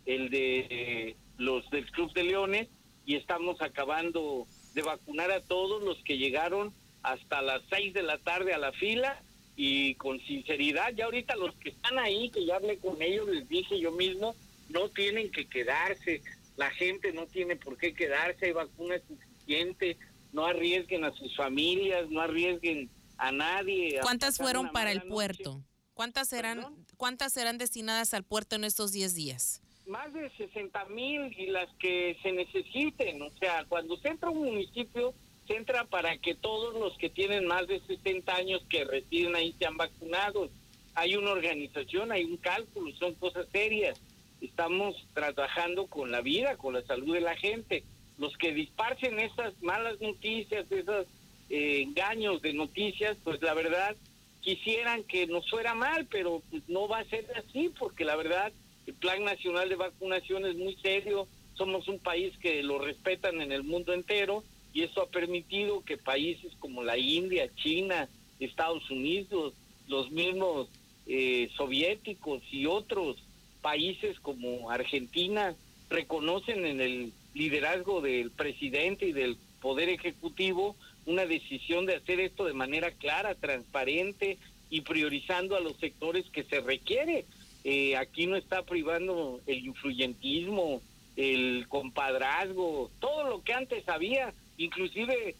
el 0.06 0.30
de 0.30 0.58
eh, 0.70 1.16
los 1.36 1.68
del 1.70 1.90
Club 1.90 2.12
de 2.14 2.22
Leones 2.22 2.68
y 3.04 3.16
estamos 3.16 3.60
acabando 3.60 4.46
de 4.74 4.82
vacunar 4.82 5.30
a 5.30 5.40
todos 5.40 5.82
los 5.82 5.98
que 6.04 6.18
llegaron 6.18 6.72
hasta 7.02 7.42
las 7.42 7.62
seis 7.70 7.94
de 7.94 8.02
la 8.02 8.18
tarde 8.18 8.54
a 8.54 8.58
la 8.58 8.72
fila 8.72 9.22
y 9.56 9.94
con 9.96 10.20
sinceridad, 10.20 10.92
ya 10.94 11.06
ahorita 11.06 11.36
los 11.36 11.54
que 11.56 11.70
están 11.70 11.98
ahí, 11.98 12.30
que 12.30 12.46
ya 12.46 12.56
hablé 12.56 12.78
con 12.78 13.00
ellos, 13.02 13.28
les 13.28 13.48
dije 13.48 13.78
yo 13.80 13.92
mismo, 13.92 14.34
no 14.68 14.88
tienen 14.88 15.30
que 15.30 15.46
quedarse, 15.46 16.22
la 16.56 16.70
gente 16.70 17.12
no 17.12 17.26
tiene 17.26 17.56
por 17.56 17.76
qué 17.76 17.92
quedarse, 17.92 18.46
hay 18.46 18.52
vacunas 18.52 19.02
suficientes, 19.06 19.96
no 20.32 20.46
arriesguen 20.46 21.04
a 21.04 21.12
sus 21.12 21.36
familias, 21.36 22.08
no 22.08 22.20
arriesguen 22.20 22.88
a 23.18 23.32
nadie. 23.32 23.98
a 23.98 24.02
¿cuántas 24.02 24.38
fueron 24.38 24.70
para 24.72 24.92
el 24.92 24.98
noche. 24.98 25.10
puerto? 25.10 25.64
¿Cuántas 25.94 26.28
serán. 26.28 26.86
¿Cuántas 26.96 27.32
serán 27.32 27.58
destinadas 27.58 28.14
al 28.14 28.24
puerto 28.24 28.56
en 28.56 28.64
estos 28.64 28.92
10 28.92 29.14
días? 29.14 29.62
Más 29.90 30.12
de 30.14 30.30
60 30.30 30.84
mil 30.86 31.34
y 31.36 31.48
las 31.48 31.68
que 31.78 32.16
se 32.22 32.32
necesiten. 32.32 33.20
O 33.20 33.30
sea, 33.38 33.64
cuando 33.68 33.96
se 33.98 34.08
entra 34.08 34.30
un 34.30 34.44
municipio, 34.44 35.12
se 35.46 35.56
entra 35.56 35.84
para 35.84 36.16
que 36.18 36.34
todos 36.34 36.74
los 36.74 36.96
que 36.96 37.10
tienen 37.10 37.46
más 37.46 37.66
de 37.66 37.80
60 37.80 38.34
años 38.34 38.62
que 38.70 38.84
residen 38.84 39.34
ahí 39.34 39.54
sean 39.58 39.76
vacunados. 39.76 40.50
Hay 40.94 41.16
una 41.16 41.32
organización, 41.32 42.12
hay 42.12 42.24
un 42.24 42.36
cálculo, 42.36 42.94
son 42.96 43.14
cosas 43.14 43.46
serias. 43.52 44.00
Estamos 44.40 44.96
trabajando 45.12 45.86
con 45.86 46.10
la 46.10 46.20
vida, 46.20 46.56
con 46.56 46.74
la 46.74 46.82
salud 46.82 47.14
de 47.14 47.20
la 47.20 47.36
gente. 47.36 47.84
Los 48.16 48.36
que 48.36 48.52
disparcen 48.52 49.18
esas 49.18 49.60
malas 49.62 50.00
noticias, 50.00 50.70
esos 50.70 51.06
eh, 51.48 51.82
engaños 51.82 52.40
de 52.42 52.52
noticias, 52.54 53.16
pues 53.24 53.42
la 53.42 53.54
verdad 53.54 53.96
quisieran 54.40 55.04
que 55.04 55.26
nos 55.26 55.48
fuera 55.50 55.74
mal, 55.74 56.06
pero 56.10 56.42
pues, 56.50 56.62
no 56.68 56.88
va 56.88 56.98
a 56.98 57.04
ser 57.04 57.26
así, 57.36 57.70
porque 57.78 58.04
la 58.04 58.16
verdad 58.16 58.52
el 58.86 58.94
Plan 58.94 59.24
Nacional 59.24 59.68
de 59.68 59.76
Vacunación 59.76 60.46
es 60.46 60.56
muy 60.56 60.76
serio, 60.76 61.26
somos 61.54 61.88
un 61.88 61.98
país 61.98 62.36
que 62.38 62.62
lo 62.62 62.78
respetan 62.78 63.40
en 63.40 63.52
el 63.52 63.62
mundo 63.62 63.92
entero 63.92 64.42
y 64.72 64.82
eso 64.82 65.02
ha 65.02 65.10
permitido 65.10 65.84
que 65.84 65.96
países 65.96 66.52
como 66.58 66.82
la 66.82 66.96
India, 66.96 67.50
China, 67.56 68.08
Estados 68.38 68.90
Unidos, 68.90 69.54
los 69.88 70.10
mismos 70.10 70.68
eh, 71.06 71.50
soviéticos 71.56 72.42
y 72.52 72.66
otros 72.66 73.16
países 73.60 74.18
como 74.20 74.70
Argentina 74.70 75.54
reconocen 75.90 76.64
en 76.64 76.80
el 76.80 77.12
liderazgo 77.34 78.00
del 78.00 78.30
presidente 78.30 79.06
y 79.06 79.12
del 79.12 79.36
Poder 79.60 79.88
Ejecutivo 79.88 80.76
una 81.06 81.26
decisión 81.26 81.86
de 81.86 81.96
hacer 81.96 82.20
esto 82.20 82.44
de 82.44 82.54
manera 82.54 82.92
clara, 82.92 83.34
transparente 83.34 84.38
y 84.70 84.82
priorizando 84.82 85.56
a 85.56 85.60
los 85.60 85.76
sectores 85.78 86.24
que 86.30 86.44
se 86.44 86.60
requiere. 86.60 87.26
Eh, 87.64 87.96
aquí 87.96 88.26
no 88.26 88.36
está 88.36 88.62
privando 88.62 89.40
el 89.46 89.66
influyentismo, 89.66 90.80
el 91.16 91.66
compadrazgo, 91.68 92.90
todo 93.00 93.24
lo 93.28 93.42
que 93.42 93.52
antes 93.52 93.88
había, 93.88 94.32
inclusive 94.56 95.36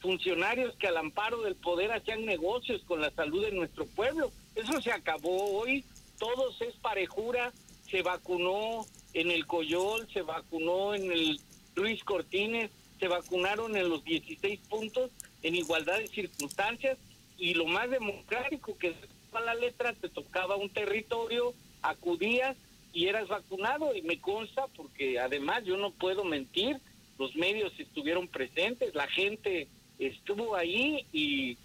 funcionarios 0.00 0.74
que 0.76 0.88
al 0.88 0.96
amparo 0.96 1.42
del 1.42 1.54
poder 1.54 1.92
hacían 1.92 2.24
negocios 2.24 2.82
con 2.84 3.00
la 3.00 3.10
salud 3.10 3.44
de 3.44 3.52
nuestro 3.52 3.86
pueblo. 3.86 4.32
Eso 4.54 4.80
se 4.80 4.90
acabó 4.90 5.58
hoy, 5.58 5.84
todos 6.18 6.60
es 6.60 6.74
parejura, 6.76 7.52
se 7.88 8.02
vacunó 8.02 8.86
en 9.12 9.30
el 9.30 9.46
Coyol, 9.46 10.08
se 10.12 10.22
vacunó 10.22 10.94
en 10.94 11.12
el 11.12 11.40
Luis 11.74 12.02
Cortines, 12.04 12.70
se 12.98 13.08
vacunaron 13.08 13.76
en 13.76 13.88
los 13.88 14.04
16 14.04 14.60
puntos 14.68 15.10
en 15.42 15.54
igualdad 15.54 15.98
de 15.98 16.08
circunstancias 16.08 16.98
y 17.38 17.54
lo 17.54 17.66
más 17.66 17.90
democrático 17.90 18.76
que 18.76 18.94
a 19.38 19.42
la 19.42 19.54
letra 19.54 19.92
te 19.94 20.08
tocaba 20.08 20.56
un 20.56 20.70
territorio, 20.70 21.54
acudías 21.82 22.56
y 22.92 23.06
eras 23.06 23.28
vacunado 23.28 23.94
y 23.94 24.02
me 24.02 24.20
consta 24.20 24.66
porque 24.76 25.18
además 25.18 25.64
yo 25.64 25.76
no 25.76 25.92
puedo 25.92 26.24
mentir, 26.24 26.78
los 27.18 27.34
medios 27.36 27.72
estuvieron 27.78 28.28
presentes, 28.28 28.94
la 28.94 29.06
gente 29.06 29.68
estuvo 29.98 30.56
ahí 30.56 31.06
y 31.12 31.56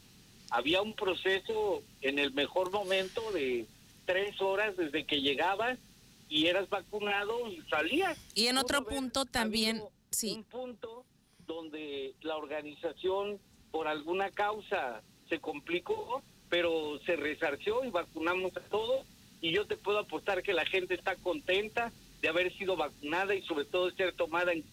había 0.49 0.81
un 0.81 0.93
proceso 0.93 1.81
en 2.01 2.19
el 2.19 2.33
mejor 2.33 2.71
momento 2.71 3.31
de 3.31 3.65
tres 4.05 4.39
horas 4.41 4.77
desde 4.77 5.05
que 5.05 5.21
llegabas 5.21 5.79
y 6.29 6.47
eras 6.47 6.69
vacunado 6.69 7.49
y 7.49 7.61
salías. 7.69 8.17
Y 8.35 8.47
en 8.47 8.57
otro 8.57 8.83
punto 8.85 9.25
también, 9.25 9.81
sí. 10.11 10.33
Un 10.33 10.43
punto 10.43 11.05
donde 11.47 12.13
la 12.21 12.37
organización 12.37 13.39
por 13.71 13.87
alguna 13.87 14.31
causa 14.31 15.01
se 15.29 15.39
complicó, 15.39 16.21
pero 16.49 16.99
se 17.05 17.15
resarció 17.15 17.83
y 17.83 17.89
vacunamos 17.89 18.55
a 18.57 18.61
todos 18.61 19.05
y 19.41 19.51
yo 19.51 19.65
te 19.65 19.77
puedo 19.77 19.99
apostar 19.99 20.43
que 20.43 20.53
la 20.53 20.65
gente 20.65 20.93
está 20.93 21.15
contenta 21.15 21.91
de 22.21 22.29
haber 22.29 22.51
sido 22.57 22.75
vacunada 22.75 23.35
y 23.35 23.41
sobre 23.43 23.65
todo 23.65 23.89
de 23.89 23.95
ser 23.95 24.13
tomada 24.13 24.53
en 24.53 24.63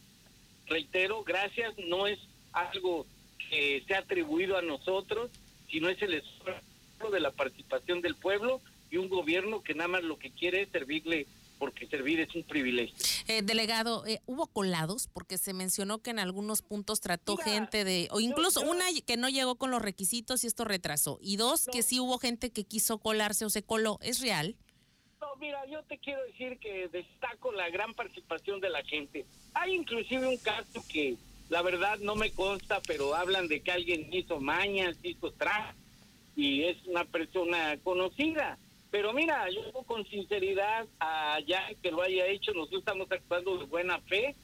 reitero, 0.66 1.22
gracias, 1.24 1.74
no 1.78 2.06
es 2.06 2.18
algo 2.52 3.06
que 3.50 3.82
se 3.86 3.94
ha 3.94 3.98
atribuido 3.98 4.56
a 4.56 4.62
nosotros, 4.62 5.30
sino 5.70 5.88
es 5.88 6.00
el 6.02 6.14
esfuerzo 6.14 7.10
de 7.10 7.20
la 7.20 7.30
participación 7.30 8.00
del 8.00 8.14
pueblo 8.14 8.60
y 8.90 8.96
un 8.96 9.08
gobierno 9.08 9.62
que 9.62 9.74
nada 9.74 9.88
más 9.88 10.04
lo 10.04 10.18
que 10.18 10.30
quiere 10.30 10.62
es 10.62 10.68
servirle 10.70 11.26
porque 11.62 11.86
servir 11.86 12.18
es 12.18 12.34
un 12.34 12.42
privilegio. 12.42 12.92
Eh, 13.28 13.40
delegado, 13.40 14.04
eh, 14.04 14.20
¿hubo 14.26 14.48
colados? 14.48 15.06
Porque 15.06 15.38
se 15.38 15.54
mencionó 15.54 16.02
que 16.02 16.10
en 16.10 16.18
algunos 16.18 16.60
puntos 16.60 17.00
trató 17.00 17.36
gente 17.36 17.84
de, 17.84 18.08
o 18.10 18.18
incluso 18.18 18.62
una 18.62 18.86
que 19.06 19.16
no 19.16 19.28
llegó 19.28 19.54
con 19.54 19.70
los 19.70 19.80
requisitos 19.80 20.42
y 20.42 20.48
esto 20.48 20.64
retrasó, 20.64 21.20
y 21.22 21.36
dos, 21.36 21.68
que 21.72 21.84
sí 21.84 22.00
hubo 22.00 22.18
gente 22.18 22.50
que 22.50 22.64
quiso 22.64 22.98
colarse 22.98 23.44
o 23.44 23.48
se 23.48 23.62
coló, 23.62 24.00
¿es 24.02 24.20
real? 24.20 24.56
No, 25.20 25.36
mira, 25.36 25.64
yo 25.66 25.84
te 25.84 25.98
quiero 25.98 26.20
decir 26.24 26.58
que 26.58 26.88
destaco 26.88 27.52
la 27.52 27.70
gran 27.70 27.94
participación 27.94 28.60
de 28.60 28.68
la 28.68 28.82
gente. 28.82 29.24
Hay 29.54 29.72
inclusive 29.72 30.26
un 30.26 30.38
caso 30.38 30.82
que 30.88 31.14
la 31.48 31.62
verdad 31.62 31.96
no 32.00 32.16
me 32.16 32.32
consta, 32.32 32.80
pero 32.88 33.14
hablan 33.14 33.46
de 33.46 33.60
que 33.60 33.70
alguien 33.70 34.12
hizo 34.12 34.40
mañas, 34.40 34.96
hizo 35.04 35.30
traje, 35.30 35.76
y 36.34 36.64
es 36.64 36.84
una 36.86 37.04
persona 37.04 37.78
conocida 37.84 38.58
pero 38.92 39.14
mira, 39.14 39.48
yo 39.48 39.72
con 39.84 40.06
sinceridad 40.06 40.86
allá 40.98 41.66
que 41.82 41.90
lo 41.90 42.02
haya 42.02 42.26
hecho, 42.26 42.52
nosotros 42.52 42.80
estamos 42.80 43.10
actuando 43.10 43.56
de 43.56 43.64
buena 43.64 43.98
fe 44.02 44.36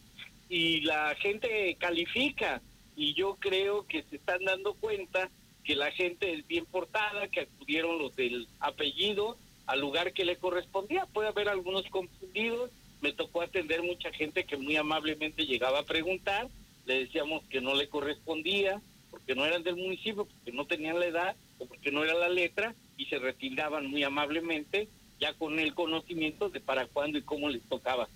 y 0.49 0.81
la 0.81 1.15
gente 1.17 1.77
califica. 1.79 2.63
Y 2.97 3.13
yo 3.13 3.37
creo 3.39 3.87
que 3.87 4.03
se 4.05 4.17
están 4.17 4.43
dando 4.45 4.73
cuenta 4.73 5.31
que 5.65 5.77
la 5.77 5.93
gente 5.93 6.33
es 6.33 6.49
bien 6.49 6.65
portada, 6.65 7.29
que 7.29 7.41
acudieron 7.41 7.99
los 7.99 8.17
del 8.17 8.49
apellido 8.59 9.37
al 9.67 9.81
lugar 9.81 10.15
que 10.15 10.25
le 10.25 10.37
correspondía. 10.37 11.05
Puede 11.05 11.29
haber 11.29 11.51
algunos 11.51 11.85
confundidos, 11.91 12.71
me 13.03 13.13
tocó 13.13 13.43
atender 13.43 13.83
mucha 13.83 14.11
gente 14.15 14.45
que 14.45 14.57
muy 14.57 14.77
amablemente 14.77 15.45
llegaba 15.45 15.81
a 15.81 15.85
preguntar, 15.85 16.49
le 16.87 17.01
decíamos 17.01 17.45
que 17.51 17.61
no 17.61 17.75
le 17.75 17.91
correspondía, 17.91 18.81
porque 19.11 19.35
no 19.35 19.45
eran 19.45 19.63
del 19.63 19.77
municipio, 19.77 20.25
porque 20.25 20.53
no 20.53 20.67
tenían 20.67 20.99
la 20.99 21.07
edad 21.07 21.37
o 21.59 21.67
porque 21.67 21.93
no 21.93 22.03
era 22.03 22.15
la 22.15 22.31
letra, 22.31 22.75
y 22.99 23.07
se 23.07 23.19
retiraban 23.19 23.87
muy 23.87 24.03
amablemente, 24.03 24.89
ya 25.19 25.33
con 25.33 25.59
el 25.59 25.75
conocimiento 25.75 26.51
de 26.51 26.61
para 26.61 26.87
cuándo 26.87 27.17
y 27.17 27.23
cómo 27.23 27.49
les 27.49 27.63
tocaba. 27.63 28.09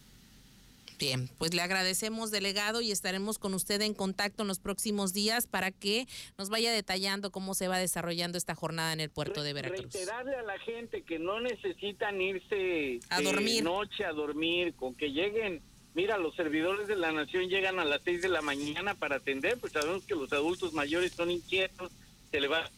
Bien, 0.99 1.29
pues 1.39 1.53
le 1.53 1.63
agradecemos, 1.63 2.31
delegado, 2.31 2.81
y 2.81 2.93
estaremos 2.93 3.39
con 3.39 3.55
usted 3.55 3.81
en 3.81 3.93
contacto 3.93 4.43
en 4.43 4.49
los 4.49 4.61
próximos 4.61 5.13
días 5.13 5.49
para 5.49 5.73
que 5.73 6.07
nos 6.39 6.49
vaya 6.49 6.71
detallando 6.73 7.33
cómo 7.33 7.55
se 7.55 7.67
va 7.67 7.79
desarrollando 7.79 8.39
esta 8.39 8.55
jornada 8.55 8.93
en 8.93 9.01
el 9.01 9.11
puerto 9.11 9.43
de 9.43 9.53
Veracruz. 9.53 9.93
Reiterarle 9.93 10.37
a 10.37 10.43
la 10.43 10.59
gente 10.61 11.03
que 11.03 11.19
no 11.19 11.41
necesitan 11.41 12.21
irse 12.21 13.01
a 13.09 13.21
dormir 13.21 13.65
noche 13.65 14.05
a 14.05 14.13
dormir, 14.13 14.75
con 14.75 14.95
que 14.95 15.11
lleguen. 15.11 15.61
Mira, 15.95 16.19
los 16.19 16.37
servidores 16.37 16.87
de 16.87 16.97
la 16.97 17.11
nación 17.11 17.49
llegan 17.49 17.81
a 17.81 17.85
las 17.85 18.03
seis 18.03 18.23
de 18.23 18.29
la 18.29 18.41
mañana 18.41 18.95
para 18.95 19.17
atender, 19.17 19.59
pues 19.59 19.73
sabemos 19.73 20.05
que 20.05 20.15
los 20.15 20.33
adultos 20.33 20.73
mayores 20.73 21.13
son 21.13 21.31
inquietos, 21.31 21.91
se 22.31 22.41
levantan 22.41 22.71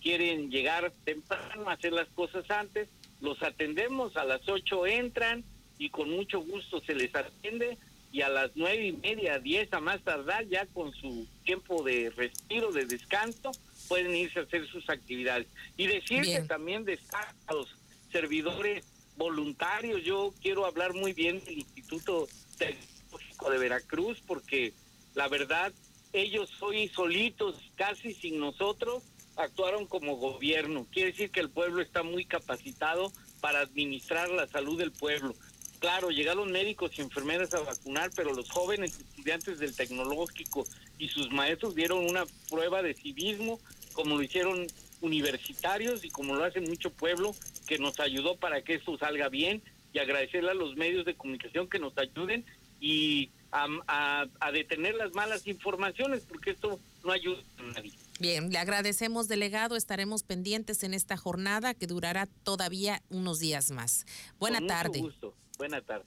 quieren 0.00 0.50
llegar 0.50 0.92
temprano, 1.04 1.68
hacer 1.70 1.92
las 1.92 2.08
cosas 2.08 2.50
antes, 2.50 2.88
los 3.20 3.42
atendemos, 3.42 4.16
a 4.16 4.24
las 4.24 4.48
ocho 4.48 4.86
entran 4.86 5.44
y 5.78 5.90
con 5.90 6.10
mucho 6.10 6.40
gusto 6.40 6.80
se 6.80 6.94
les 6.94 7.14
atiende 7.14 7.78
y 8.12 8.22
a 8.22 8.28
las 8.28 8.50
nueve 8.54 8.88
y 8.88 8.92
media, 8.92 9.38
diez 9.38 9.72
a 9.72 9.80
más 9.80 10.02
tardar, 10.02 10.46
ya 10.48 10.66
con 10.66 10.92
su 10.92 11.26
tiempo 11.44 11.82
de 11.84 12.10
respiro, 12.10 12.72
de 12.72 12.84
descanso, 12.84 13.52
pueden 13.88 14.14
irse 14.16 14.40
a 14.40 14.42
hacer 14.42 14.66
sus 14.66 14.88
actividades. 14.90 15.46
Y 15.76 15.86
decir 15.86 16.22
que 16.22 16.40
también 16.42 16.84
de 16.84 16.98
los 17.50 17.68
servidores 18.10 18.84
voluntarios, 19.16 20.02
yo 20.02 20.34
quiero 20.42 20.66
hablar 20.66 20.92
muy 20.92 21.12
bien 21.12 21.42
del 21.44 21.58
Instituto 21.58 22.26
Tecnológico 22.58 23.50
de 23.50 23.58
Veracruz, 23.58 24.20
porque 24.26 24.72
la 25.14 25.28
verdad, 25.28 25.72
ellos 26.12 26.50
hoy 26.60 26.88
solitos, 26.88 27.56
casi 27.76 28.12
sin 28.14 28.40
nosotros, 28.40 29.04
actuaron 29.42 29.86
como 29.86 30.16
gobierno. 30.16 30.86
Quiere 30.90 31.12
decir 31.12 31.30
que 31.30 31.40
el 31.40 31.50
pueblo 31.50 31.82
está 31.82 32.02
muy 32.02 32.24
capacitado 32.24 33.12
para 33.40 33.60
administrar 33.60 34.30
la 34.30 34.46
salud 34.46 34.78
del 34.78 34.92
pueblo. 34.92 35.34
Claro, 35.78 36.10
llegaron 36.10 36.52
médicos 36.52 36.98
y 36.98 37.00
enfermeras 37.00 37.54
a 37.54 37.60
vacunar, 37.60 38.10
pero 38.14 38.34
los 38.34 38.50
jóvenes 38.50 38.98
estudiantes 39.00 39.58
del 39.58 39.74
tecnológico 39.74 40.66
y 40.98 41.08
sus 41.08 41.30
maestros 41.32 41.74
dieron 41.74 42.04
una 42.04 42.24
prueba 42.50 42.82
de 42.82 42.92
civismo, 42.94 43.58
como 43.94 44.16
lo 44.16 44.22
hicieron 44.22 44.66
universitarios 45.00 46.04
y 46.04 46.10
como 46.10 46.34
lo 46.34 46.44
hace 46.44 46.60
mucho 46.60 46.90
pueblo, 46.90 47.34
que 47.66 47.78
nos 47.78 47.98
ayudó 47.98 48.36
para 48.36 48.62
que 48.62 48.74
esto 48.74 48.98
salga 48.98 49.30
bien 49.30 49.62
y 49.94 49.98
agradecerle 49.98 50.50
a 50.50 50.54
los 50.54 50.76
medios 50.76 51.06
de 51.06 51.14
comunicación 51.14 51.68
que 51.68 51.78
nos 51.78 51.96
ayuden 51.96 52.44
y 52.78 53.30
a, 53.50 54.26
a 54.38 54.52
detener 54.52 54.94
las 54.96 55.14
malas 55.14 55.46
informaciones, 55.46 56.24
porque 56.28 56.50
esto 56.50 56.78
no 57.04 57.12
ayuda 57.12 57.42
a 57.58 57.62
nadie. 57.62 57.92
Bien, 58.20 58.52
le 58.52 58.58
agradecemos, 58.58 59.28
delegado. 59.28 59.76
Estaremos 59.76 60.22
pendientes 60.22 60.82
en 60.82 60.92
esta 60.92 61.16
jornada 61.16 61.72
que 61.72 61.86
durará 61.86 62.26
todavía 62.26 63.02
unos 63.08 63.38
días 63.38 63.70
más. 63.70 64.04
Buena 64.38 64.64
tarde. 64.66 65.00
Gusto. 65.00 65.34
Buena 65.56 65.80
tarde. 65.80 66.04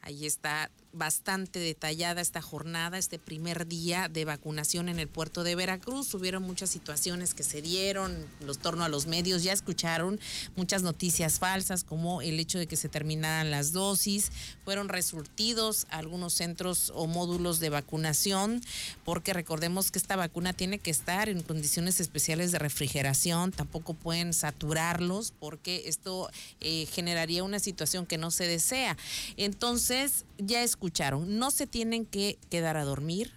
Ahí 0.00 0.26
está 0.26 0.70
bastante 0.92 1.58
detallada 1.58 2.20
esta 2.20 2.42
jornada, 2.42 2.98
este 2.98 3.18
primer 3.18 3.66
día 3.66 4.08
de 4.08 4.24
vacunación 4.24 4.88
en 4.88 4.98
el 4.98 5.08
puerto 5.08 5.44
de 5.44 5.54
Veracruz. 5.54 6.12
Hubieron 6.14 6.42
muchas 6.42 6.70
situaciones 6.70 7.34
que 7.34 7.42
se 7.42 7.62
dieron, 7.62 8.16
los 8.44 8.58
torno 8.58 8.84
a 8.84 8.88
los 8.88 9.06
medios, 9.06 9.42
ya 9.42 9.52
escucharon 9.52 10.20
muchas 10.56 10.82
noticias 10.82 11.38
falsas, 11.38 11.84
como 11.84 12.22
el 12.22 12.40
hecho 12.40 12.58
de 12.58 12.66
que 12.66 12.76
se 12.76 12.88
terminaran 12.88 13.50
las 13.50 13.72
dosis. 13.72 14.32
Fueron 14.64 14.88
resurtidos 14.88 15.86
algunos 15.90 16.34
centros 16.34 16.92
o 16.94 17.06
módulos 17.06 17.60
de 17.60 17.70
vacunación, 17.70 18.60
porque 19.04 19.32
recordemos 19.32 19.90
que 19.90 19.98
esta 19.98 20.16
vacuna 20.16 20.52
tiene 20.52 20.78
que 20.78 20.90
estar 20.90 21.28
en 21.28 21.42
condiciones 21.42 22.00
especiales 22.00 22.52
de 22.52 22.58
refrigeración, 22.58 23.52
tampoco 23.52 23.94
pueden 23.94 24.32
saturarlos, 24.32 25.32
porque 25.38 25.84
esto 25.86 26.30
eh, 26.60 26.86
generaría 26.86 27.44
una 27.44 27.58
situación 27.58 28.06
que 28.06 28.18
no 28.18 28.30
se 28.30 28.46
desea. 28.46 28.96
Entonces, 29.36 30.24
ya 30.38 30.62
escucharon, 30.80 31.38
no 31.38 31.50
se 31.50 31.66
tienen 31.66 32.06
que 32.06 32.38
quedar 32.48 32.78
a 32.78 32.84
dormir, 32.84 33.32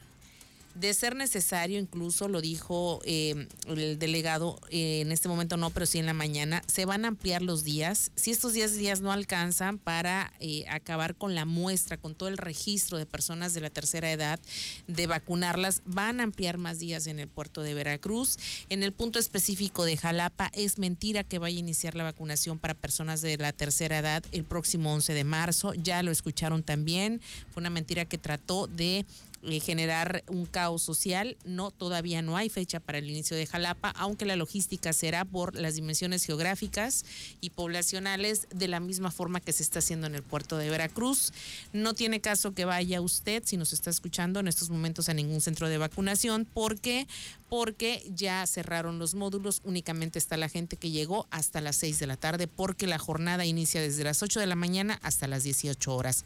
De 0.76 0.92
ser 0.96 1.16
necesario, 1.16 1.80
incluso 1.80 2.28
lo 2.28 2.42
dijo 2.42 3.00
eh, 3.06 3.48
el 3.68 4.00
delegado, 4.00 4.60
eh, 4.70 5.02
en 5.02 5.12
este 5.12 5.28
momento 5.28 5.56
no, 5.56 5.70
pero 5.70 5.86
sí 5.86 6.00
en 6.00 6.08
la 6.08 6.14
mañana, 6.14 6.64
se 6.68 6.86
van 6.86 7.06
a 7.06 7.10
ampliar 7.10 7.44
los 7.44 7.64
días. 7.64 8.12
Si 8.16 8.32
estos 8.32 8.54
10 8.54 8.78
días 8.78 9.00
no 9.00 9.12
alcanzan 9.12 9.78
para 9.78 10.34
eh, 10.40 10.66
acabar 10.68 11.16
con 11.16 11.36
la 11.36 11.46
muestra, 11.46 11.98
con 11.98 12.16
todo 12.16 12.28
el 12.28 12.38
registro 12.38 12.98
de 12.98 13.06
personas 13.06 13.54
de 13.54 13.62
la 13.62 13.70
tercera 13.70 14.12
edad, 14.12 14.40
de 14.88 15.06
vacunarlas, 15.06 15.84
van 15.86 16.20
a 16.20 16.24
ampliar 16.24 16.58
más 16.58 16.80
días 16.80 17.06
en 17.06 17.20
el 17.20 17.28
puerto 17.28 17.62
de 17.62 17.76
Veracruz. 17.76 18.38
En 18.70 18.82
el 18.82 18.94
punto 18.94 19.20
específico 19.20 19.86
de 19.86 19.96
Jalapa, 19.98 20.50
es 20.56 20.80
mentira 20.80 21.24
que 21.24 21.38
vaya 21.38 21.58
a 21.58 21.60
iniciar 21.60 21.94
la 21.94 22.04
vacunación 22.04 22.58
para 22.58 22.74
personas 22.74 23.22
de 23.22 23.38
la 23.38 23.54
tercera 23.54 24.00
edad 24.00 24.24
el 24.32 24.44
próximo 24.44 24.92
11 24.94 25.14
de 25.14 25.24
marzo. 25.24 25.74
Ya 25.76 26.02
lo 26.02 26.10
escucharon 26.10 26.64
también. 26.64 27.22
Fue 27.52 27.62
una 27.62 27.70
mentira 27.70 28.06
que 28.06 28.18
trató 28.18 28.66
de 28.66 29.06
eh, 29.46 29.60
generar 29.60 30.24
un 30.28 30.46
caos 30.46 30.82
social. 30.82 31.38
No, 31.44 31.72
todavía 31.72 32.22
no 32.22 32.38
hay 32.38 32.50
fecha 32.50 32.80
para 32.80 32.98
el 32.98 33.10
inicio 33.10 33.36
de 33.36 33.46
Jalapa, 33.46 33.90
aunque 33.90 34.26
la 34.26 34.36
logística 34.36 34.94
será 34.94 35.26
por 35.26 35.56
las 35.56 35.76
dimensiones 35.76 36.24
geográficas 36.24 37.06
y 37.42 37.50
poblacionales 37.50 38.48
de 38.54 38.68
la 38.68 38.80
misma 38.80 39.12
forma 39.12 39.42
que 39.42 39.54
se 39.54 39.64
está 39.64 39.80
haciendo 39.80 40.08
en 40.08 40.16
el 40.16 40.24
puerto 40.24 40.58
de 40.58 40.70
Veracruz. 40.70 41.34
No 41.74 41.94
tiene 41.94 42.22
caso 42.22 42.54
que 42.54 42.66
vaya 42.66 43.02
usted, 43.02 43.44
si 43.46 43.58
nos 43.58 43.74
está 43.74 43.90
escuchando 43.90 44.40
en 44.40 44.48
estos 44.48 44.70
momentos, 44.70 45.10
a 45.10 45.14
ningún 45.14 45.42
centro 45.42 45.68
de 45.68 45.78
vacunación, 45.78 46.48
porque 46.54 47.08
porque 47.50 48.04
ya 48.16 48.48
cerraron 48.48 48.98
los 48.98 49.14
módulos, 49.14 49.62
únicamente 49.64 50.18
está 50.18 50.38
la 50.38 50.50
gente 50.50 50.76
que 50.76 50.90
llegó 50.90 51.28
hasta 51.30 51.62
las 51.62 51.76
6 51.76 52.00
de 52.00 52.08
la 52.08 52.18
tarde, 52.18 52.48
porque 52.48 52.88
la 52.88 52.98
jornada 52.98 53.46
inicia 53.46 53.80
desde 53.80 54.04
las 54.04 54.24
8 54.24 54.40
de 54.40 54.48
la 54.48 54.56
mañana 54.56 55.00
hasta 55.04 55.28
las 55.28 55.44
18 55.44 55.96
horas 55.96 56.26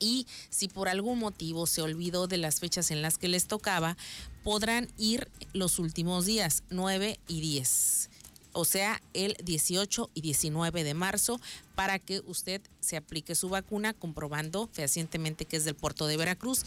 y 0.00 0.26
si 0.48 0.66
por 0.66 0.88
algún 0.88 1.20
motivo 1.20 1.66
se 1.66 1.82
olvidó 1.82 2.26
de 2.26 2.38
las 2.38 2.58
fechas 2.58 2.90
en 2.90 3.02
las 3.02 3.18
que 3.18 3.28
les 3.28 3.46
tocaba, 3.46 3.96
podrán 4.42 4.88
ir 4.98 5.28
los 5.52 5.78
últimos 5.78 6.26
días, 6.26 6.64
9 6.70 7.20
y 7.28 7.40
10 7.40 8.10
o 8.52 8.64
sea, 8.64 9.00
el 9.14 9.36
18 9.44 10.10
y 10.14 10.20
19 10.22 10.84
de 10.84 10.94
marzo, 10.94 11.40
para 11.74 11.98
que 11.98 12.20
usted 12.26 12.60
se 12.80 12.96
aplique 12.96 13.34
su 13.34 13.48
vacuna, 13.48 13.94
comprobando 13.94 14.68
fehacientemente 14.72 15.44
que 15.44 15.56
es 15.56 15.64
del 15.64 15.74
puerto 15.74 16.06
de 16.06 16.16
Veracruz. 16.16 16.64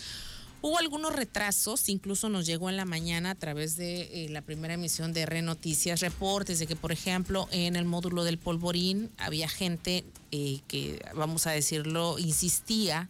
Hubo 0.65 0.79
algunos 0.79 1.13
retrasos, 1.13 1.89
incluso 1.89 2.29
nos 2.29 2.45
llegó 2.45 2.69
en 2.69 2.77
la 2.77 2.85
mañana 2.85 3.31
a 3.31 3.35
través 3.35 3.75
de 3.75 4.03
eh, 4.23 4.29
la 4.29 4.41
primera 4.41 4.75
emisión 4.75 5.11
de 5.11 5.25
Re 5.25 5.41
Noticias, 5.41 5.99
reportes 5.99 6.57
de 6.57 6.67
que, 6.67 6.77
por 6.77 6.93
ejemplo, 6.93 7.49
en 7.51 7.75
el 7.75 7.83
módulo 7.83 8.23
del 8.23 8.37
polvorín 8.37 9.09
había 9.17 9.49
gente 9.49 10.05
eh, 10.31 10.61
que, 10.69 11.03
vamos 11.15 11.47
a 11.47 11.51
decirlo, 11.51 12.17
insistía 12.17 13.09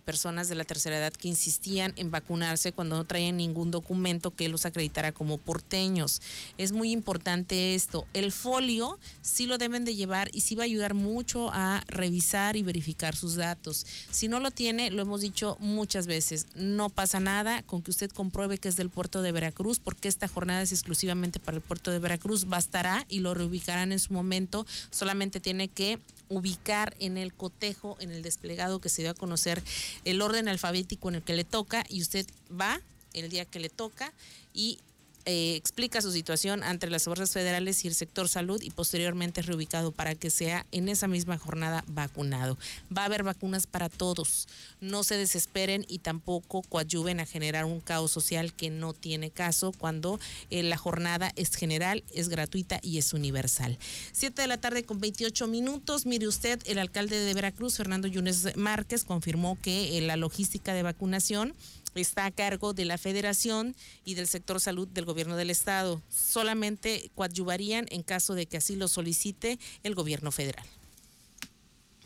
personas 0.00 0.48
de 0.48 0.54
la 0.54 0.64
tercera 0.64 0.98
edad 0.98 1.12
que 1.12 1.28
insistían 1.28 1.92
en 1.96 2.10
vacunarse 2.10 2.72
cuando 2.72 2.96
no 2.96 3.04
traían 3.04 3.36
ningún 3.36 3.70
documento 3.70 4.30
que 4.34 4.48
los 4.48 4.66
acreditara 4.66 5.12
como 5.12 5.38
porteños. 5.38 6.22
Es 6.58 6.72
muy 6.72 6.92
importante 6.92 7.74
esto. 7.74 8.06
El 8.12 8.32
folio 8.32 8.98
sí 9.20 9.46
lo 9.46 9.58
deben 9.58 9.84
de 9.84 9.94
llevar 9.94 10.30
y 10.32 10.40
sí 10.40 10.54
va 10.54 10.62
a 10.62 10.66
ayudar 10.66 10.94
mucho 10.94 11.50
a 11.52 11.82
revisar 11.86 12.56
y 12.56 12.62
verificar 12.62 13.14
sus 13.16 13.36
datos. 13.36 13.86
Si 14.10 14.28
no 14.28 14.40
lo 14.40 14.50
tiene, 14.50 14.90
lo 14.90 15.02
hemos 15.02 15.20
dicho 15.20 15.56
muchas 15.60 16.06
veces, 16.06 16.46
no 16.54 16.88
pasa 16.88 17.20
nada 17.20 17.62
con 17.62 17.82
que 17.82 17.90
usted 17.90 18.10
compruebe 18.10 18.58
que 18.58 18.68
es 18.68 18.76
del 18.76 18.90
puerto 18.90 19.22
de 19.22 19.32
Veracruz, 19.32 19.78
porque 19.78 20.08
esta 20.08 20.28
jornada 20.28 20.62
es 20.62 20.72
exclusivamente 20.72 21.40
para 21.40 21.56
el 21.56 21.62
puerto 21.62 21.90
de 21.90 21.98
Veracruz, 21.98 22.46
bastará 22.46 23.04
y 23.08 23.20
lo 23.20 23.34
reubicarán 23.34 23.92
en 23.92 23.98
su 23.98 24.12
momento. 24.12 24.66
Solamente 24.90 25.40
tiene 25.40 25.68
que 25.68 25.98
ubicar 26.32 26.96
en 26.98 27.18
el 27.18 27.32
cotejo, 27.32 27.96
en 28.00 28.10
el 28.10 28.22
desplegado 28.22 28.80
que 28.80 28.88
se 28.88 29.02
dio 29.02 29.10
a 29.10 29.14
conocer 29.14 29.62
el 30.04 30.22
orden 30.22 30.48
alfabético 30.48 31.08
en 31.08 31.16
el 31.16 31.22
que 31.22 31.34
le 31.34 31.44
toca 31.44 31.84
y 31.88 32.00
usted 32.00 32.26
va 32.50 32.80
el 33.12 33.28
día 33.28 33.44
que 33.44 33.60
le 33.60 33.68
toca 33.68 34.12
y 34.54 34.78
eh, 35.24 35.54
explica 35.56 36.02
su 36.02 36.12
situación 36.12 36.62
ante 36.62 36.88
las 36.90 37.04
fuerzas 37.04 37.30
federales 37.30 37.84
y 37.84 37.88
el 37.88 37.94
sector 37.94 38.28
salud 38.28 38.60
y 38.62 38.70
posteriormente 38.70 39.42
reubicado 39.42 39.92
para 39.92 40.14
que 40.14 40.30
sea 40.30 40.66
en 40.72 40.88
esa 40.88 41.08
misma 41.08 41.38
jornada 41.38 41.84
vacunado. 41.86 42.58
Va 42.96 43.02
a 43.02 43.04
haber 43.06 43.22
vacunas 43.22 43.66
para 43.66 43.88
todos. 43.88 44.48
No 44.80 45.04
se 45.04 45.16
desesperen 45.16 45.84
y 45.88 45.98
tampoco 45.98 46.62
coadyuven 46.62 47.20
a 47.20 47.26
generar 47.26 47.64
un 47.64 47.80
caos 47.80 48.10
social 48.10 48.52
que 48.52 48.70
no 48.70 48.92
tiene 48.92 49.30
caso 49.30 49.72
cuando 49.72 50.18
eh, 50.50 50.62
la 50.62 50.76
jornada 50.76 51.32
es 51.36 51.54
general, 51.54 52.02
es 52.12 52.28
gratuita 52.28 52.80
y 52.82 52.98
es 52.98 53.12
universal. 53.12 53.78
Siete 54.12 54.42
de 54.42 54.48
la 54.48 54.58
tarde 54.58 54.84
con 54.84 55.00
28 55.00 55.46
minutos. 55.46 56.06
Mire 56.06 56.26
usted, 56.26 56.60
el 56.66 56.78
alcalde 56.78 57.18
de 57.18 57.34
Veracruz, 57.34 57.76
Fernando 57.76 58.08
Yunes 58.08 58.56
Márquez, 58.56 59.04
confirmó 59.04 59.58
que 59.60 59.98
eh, 59.98 60.00
la 60.00 60.16
logística 60.16 60.74
de 60.74 60.82
vacunación 60.82 61.54
está 62.00 62.26
a 62.26 62.30
cargo 62.30 62.72
de 62.72 62.84
la 62.84 62.98
federación 62.98 63.76
y 64.04 64.14
del 64.14 64.26
sector 64.26 64.60
salud 64.60 64.88
del 64.88 65.04
gobierno 65.04 65.36
del 65.36 65.50
estado. 65.50 66.00
Solamente 66.08 67.10
coadyuvarían 67.14 67.86
en 67.90 68.02
caso 68.02 68.34
de 68.34 68.46
que 68.46 68.56
así 68.56 68.76
lo 68.76 68.88
solicite 68.88 69.58
el 69.82 69.94
gobierno 69.94 70.32
federal. 70.32 70.66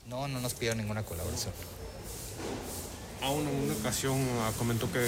No, 0.07 0.29
no 0.29 0.41
nos 0.41 0.55
pidieron 0.55 0.79
ninguna 0.79 1.05
colaboración. 1.05 1.53
Aún 3.27 3.49
en 3.49 3.65
una 3.65 3.75
ocasión 3.75 4.17
ah, 4.41 4.53
comentó 4.57 4.91
que 4.93 5.01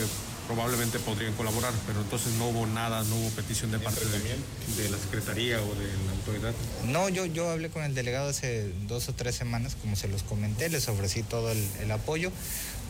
probablemente 0.48 0.98
podrían 0.98 1.34
colaborar, 1.34 1.72
pero 1.86 2.00
entonces 2.00 2.32
no 2.32 2.48
hubo 2.48 2.66
nada, 2.66 3.04
no 3.04 3.14
hubo 3.14 3.28
petición 3.30 3.70
de 3.70 3.78
parte 3.78 4.00
de, 4.00 4.88
la 4.88 4.96
Secretaría 4.96 5.60
o 5.62 5.74
de 5.74 5.86
la 5.86 6.12
autoridad. 6.12 6.52
No, 6.86 7.08
yo, 7.08 7.26
yo 7.26 7.48
hablé 7.50 7.68
con 7.68 7.84
el 7.84 7.94
delegado 7.94 8.30
hace 8.30 8.72
dos 8.88 9.08
o 9.08 9.12
tres 9.12 9.36
semanas, 9.36 9.76
como 9.80 9.94
se 9.94 10.08
los 10.08 10.24
comenté, 10.24 10.68
les 10.68 10.88
ofrecí 10.88 11.22
todo 11.22 11.52
el, 11.52 11.90
apoyo, 11.92 12.32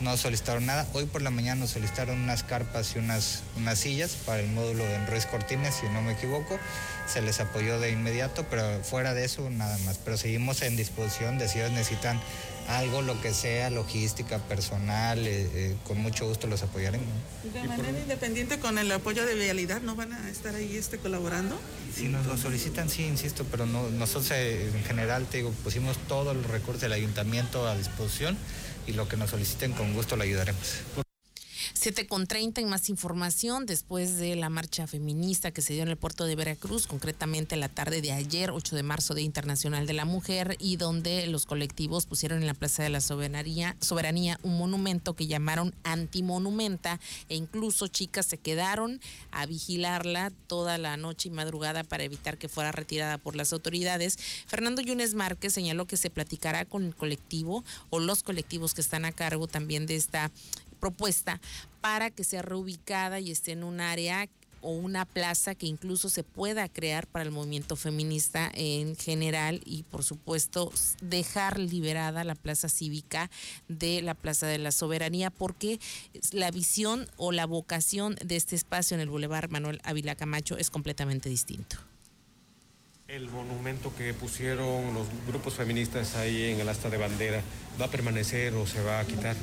no 0.01 0.17
solicitaron 0.17 0.65
nada. 0.65 0.87
Hoy 0.93 1.05
por 1.05 1.21
la 1.21 1.29
mañana 1.29 1.61
nos 1.61 1.71
solicitaron 1.71 2.17
unas 2.17 2.43
carpas 2.43 2.95
y 2.95 2.99
unas, 2.99 3.43
unas 3.55 3.77
sillas 3.77 4.11
para 4.25 4.39
el 4.39 4.47
módulo 4.47 4.83
de 4.85 5.05
Ruiz 5.05 5.25
Cortines, 5.25 5.75
si 5.75 5.85
no 5.87 6.01
me 6.01 6.13
equivoco. 6.13 6.57
Se 7.07 7.21
les 7.21 7.39
apoyó 7.39 7.79
de 7.79 7.91
inmediato, 7.91 8.45
pero 8.49 8.83
fuera 8.83 9.13
de 9.13 9.25
eso 9.25 9.49
nada 9.49 9.77
más. 9.79 9.97
Pero 9.97 10.15
seguimos 10.17 10.61
en 10.61 10.75
disposición 10.75 11.37
de 11.37 11.49
si 11.49 11.59
ellos 11.59 11.71
necesitan 11.71 12.19
algo, 12.69 13.01
lo 13.01 13.19
que 13.19 13.33
sea, 13.33 13.69
logística, 13.71 14.37
personal, 14.37 15.25
eh, 15.25 15.49
eh, 15.53 15.75
con 15.87 15.97
mucho 15.97 16.27
gusto 16.27 16.47
los 16.47 16.61
apoyaremos. 16.61 17.07
De 17.51 17.63
manera 17.63 17.99
independiente 17.99 18.59
con 18.59 18.77
el 18.77 18.91
apoyo 18.91 19.25
de 19.25 19.33
vialidad, 19.33 19.81
¿no 19.81 19.95
van 19.95 20.13
a 20.13 20.29
estar 20.29 20.53
ahí 20.53 20.77
este, 20.77 20.99
colaborando? 20.99 21.59
Si 21.93 22.07
nos 22.07 22.27
lo 22.27 22.37
solicitan, 22.37 22.89
sí, 22.89 23.03
insisto, 23.05 23.43
pero 23.49 23.65
no, 23.65 23.89
nosotros 23.89 24.31
eh, 24.31 24.69
en 24.73 24.83
general, 24.83 25.25
te 25.25 25.37
digo, 25.37 25.51
pusimos 25.63 25.97
todos 26.07 26.35
los 26.35 26.45
recursos 26.45 26.81
del 26.81 26.93
ayuntamiento 26.93 27.67
a 27.67 27.75
disposición 27.75 28.37
y 28.85 28.93
lo 28.93 29.07
que 29.07 29.17
nos 29.17 29.31
soliciten 29.31 29.73
con 29.73 29.93
gusto 29.93 30.15
lo 30.15 30.23
ayudaremos. 30.23 30.83
7 31.81 32.07
con 32.07 32.27
30 32.27 32.59
en 32.59 32.67
más 32.67 32.89
información 32.89 33.65
después 33.65 34.17
de 34.17 34.35
la 34.35 34.49
marcha 34.49 34.85
feminista 34.85 35.51
que 35.51 35.61
se 35.61 35.71
dio 35.71 35.81
en 35.81 35.87
el 35.87 35.95
puerto 35.95 36.25
de 36.25 36.35
Veracruz, 36.35 36.87
concretamente 36.87 37.55
la 37.55 37.69
tarde 37.69 38.01
de 38.01 38.11
ayer, 38.11 38.51
8 38.51 38.75
de 38.75 38.83
marzo, 38.83 39.13
Día 39.13 39.23
Internacional 39.23 39.87
de 39.87 39.93
la 39.93 40.03
Mujer, 40.03 40.57
y 40.59 40.75
donde 40.75 41.25
los 41.27 41.45
colectivos 41.45 42.05
pusieron 42.05 42.39
en 42.39 42.47
la 42.47 42.53
Plaza 42.53 42.83
de 42.83 42.89
la 42.89 42.99
Soberanía, 42.99 43.77
Soberanía 43.79 44.41
un 44.43 44.57
monumento 44.57 45.15
que 45.15 45.27
llamaron 45.27 45.73
antimonumenta 45.85 46.99
e 47.29 47.37
incluso 47.37 47.87
chicas 47.87 48.25
se 48.25 48.37
quedaron 48.37 48.99
a 49.31 49.45
vigilarla 49.45 50.33
toda 50.47 50.77
la 50.77 50.97
noche 50.97 51.29
y 51.29 51.31
madrugada 51.31 51.85
para 51.85 52.03
evitar 52.03 52.37
que 52.37 52.49
fuera 52.49 52.73
retirada 52.73 53.17
por 53.17 53.37
las 53.37 53.53
autoridades. 53.53 54.19
Fernando 54.47 54.81
Yunes 54.81 55.13
Márquez 55.13 55.53
señaló 55.53 55.85
que 55.87 55.95
se 55.95 56.09
platicará 56.09 56.65
con 56.65 56.83
el 56.83 56.93
colectivo 56.93 57.63
o 57.89 58.01
los 58.01 58.21
colectivos 58.21 58.73
que 58.73 58.81
están 58.81 59.05
a 59.05 59.13
cargo 59.13 59.47
también 59.47 59.85
de 59.85 59.95
esta 59.95 60.29
propuesta 60.79 61.39
para 61.81 62.09
que 62.09 62.23
sea 62.23 62.41
reubicada 62.41 63.19
y 63.19 63.31
esté 63.31 63.51
en 63.51 63.63
un 63.63 63.81
área 63.81 64.27
o 64.61 64.71
una 64.71 65.05
plaza 65.05 65.55
que 65.55 65.67
incluso 65.67 66.09
se 66.09 66.23
pueda 66.23 66.67
crear 66.67 67.07
para 67.07 67.23
el 67.23 67.31
movimiento 67.31 67.75
feminista 67.75 68.51
en 68.53 68.95
general 68.95 69.61
y 69.65 69.83
por 69.83 70.03
supuesto 70.03 70.71
dejar 71.01 71.59
liberada 71.59 72.23
la 72.23 72.35
plaza 72.35 72.69
cívica 72.69 73.29
de 73.67 74.01
la 74.01 74.13
Plaza 74.13 74.47
de 74.47 74.57
la 74.57 74.71
Soberanía 74.71 75.29
porque 75.29 75.79
la 76.31 76.51
visión 76.51 77.07
o 77.17 77.31
la 77.31 77.45
vocación 77.45 78.15
de 78.23 78.35
este 78.35 78.55
espacio 78.55 78.95
en 78.95 79.01
el 79.01 79.09
Boulevard 79.09 79.49
Manuel 79.49 79.79
Ávila 79.83 80.15
Camacho 80.15 80.57
es 80.57 80.69
completamente 80.69 81.29
distinto. 81.29 81.77
El 83.07 83.27
monumento 83.29 83.95
que 83.95 84.13
pusieron 84.13 84.93
los 84.93 85.07
grupos 85.27 85.55
feministas 85.55 86.15
ahí 86.15 86.51
en 86.51 86.59
el 86.59 86.69
asta 86.69 86.91
de 86.91 86.97
bandera, 86.97 87.41
¿va 87.81 87.85
a 87.85 87.89
permanecer 87.89 88.53
o 88.53 88.67
se 88.67 88.83
va 88.83 88.99
a 88.99 89.05
quitar? 89.05 89.35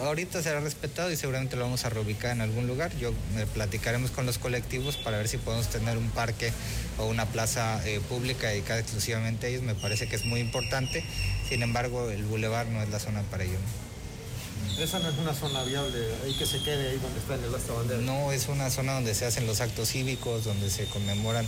Ahorita 0.00 0.42
será 0.42 0.60
respetado 0.60 1.10
y 1.10 1.16
seguramente 1.16 1.56
lo 1.56 1.62
vamos 1.62 1.84
a 1.84 1.90
reubicar 1.90 2.32
en 2.32 2.40
algún 2.40 2.66
lugar. 2.66 2.96
Yo 2.96 3.10
eh, 3.36 3.46
platicaremos 3.52 4.10
con 4.10 4.26
los 4.26 4.38
colectivos 4.38 4.96
para 4.96 5.18
ver 5.18 5.28
si 5.28 5.38
podemos 5.38 5.68
tener 5.68 5.96
un 5.96 6.10
parque 6.10 6.52
o 6.98 7.06
una 7.06 7.26
plaza 7.26 7.86
eh, 7.86 8.00
pública 8.08 8.48
dedicada 8.48 8.80
exclusivamente 8.80 9.46
a 9.46 9.50
ellos. 9.50 9.62
Me 9.62 9.74
parece 9.74 10.08
que 10.08 10.16
es 10.16 10.24
muy 10.24 10.40
importante. 10.40 11.04
Sin 11.48 11.62
embargo, 11.62 12.10
el 12.10 12.24
bulevar 12.24 12.66
no 12.66 12.82
es 12.82 12.88
la 12.88 12.98
zona 12.98 13.22
para 13.22 13.44
ello. 13.44 13.58
Esa 14.78 14.98
no 14.98 15.08
es 15.08 15.18
una 15.18 15.34
zona 15.34 15.62
viable, 15.64 15.98
hay 16.24 16.34
que 16.34 16.46
se 16.46 16.60
quede 16.62 16.90
ahí 16.90 16.98
donde 16.98 17.18
está 17.18 17.34
el 17.34 17.54
asta 17.54 17.72
bandera. 17.72 18.00
No, 18.00 18.32
es 18.32 18.48
una 18.48 18.70
zona 18.70 18.94
donde 18.94 19.14
se 19.14 19.26
hacen 19.26 19.46
los 19.46 19.60
actos 19.60 19.90
cívicos, 19.90 20.44
donde 20.44 20.70
se 20.70 20.84
conmemoran 20.86 21.46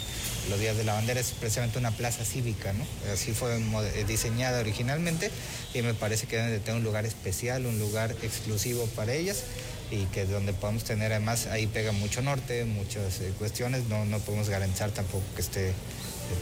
los 0.49 0.59
días 0.59 0.77
de 0.77 0.85
la 0.85 0.95
bandera, 0.95 1.21
es 1.21 1.33
precisamente 1.33 1.79
una 1.79 1.91
plaza 1.91 2.25
cívica, 2.25 2.73
¿no? 2.73 2.85
Así 3.13 3.33
fue 3.33 3.57
eh, 3.57 4.05
diseñada 4.07 4.61
originalmente 4.61 5.31
y 5.75 5.83
me 5.83 5.95
parece 5.95 6.27
que 6.27 6.37
deben 6.37 6.51
de 6.53 6.61
tener 6.61 6.79
un 6.79 6.85
lugar 6.85 7.07
especial, 7.07 7.67
un 7.67 7.79
lugar 7.79 8.17
exclusivo 8.23 8.87
para 8.97 9.13
ellas 9.13 9.45
y 9.91 10.07
que 10.07 10.25
donde 10.25 10.53
podamos 10.53 10.85
tener 10.85 11.13
además 11.13 11.47
ahí 11.47 11.67
pega 11.67 11.93
mucho 11.93 12.23
norte, 12.23 12.65
muchas 12.65 13.21
eh, 13.21 13.33
cuestiones, 13.39 13.85
no, 13.89 14.05
no 14.05 14.19
podemos 14.21 14.49
garantizar 14.49 14.91
tampoco 14.91 15.25
que 15.35 15.43
esté 15.43 15.71
eh, 15.71 15.75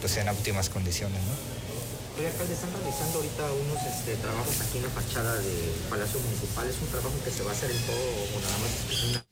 pues 0.00 0.16
en 0.16 0.28
óptimas 0.28 0.68
condiciones. 0.68 1.18
Oye, 2.18 2.26
alcalde, 2.26 2.52
están 2.52 2.72
realizando 2.72 3.18
ahorita 3.18 3.52
unos 3.52 3.82
este, 3.86 4.16
trabajos 4.16 4.60
aquí 4.60 4.78
en 4.78 4.82
la 4.82 4.90
fachada 4.90 5.36
del 5.36 5.70
Palacio 5.88 6.18
Municipal. 6.18 6.66
¿Es 6.66 6.76
un 6.82 6.88
trabajo 6.88 7.14
que 7.24 7.30
se 7.30 7.44
va 7.44 7.50
a 7.50 7.54
hacer 7.54 7.70
en 7.70 7.78
todo 7.86 7.96
o 7.96 8.40
nada 8.40 8.58
más 8.58 8.90
es 8.90 9.04
una 9.04 9.24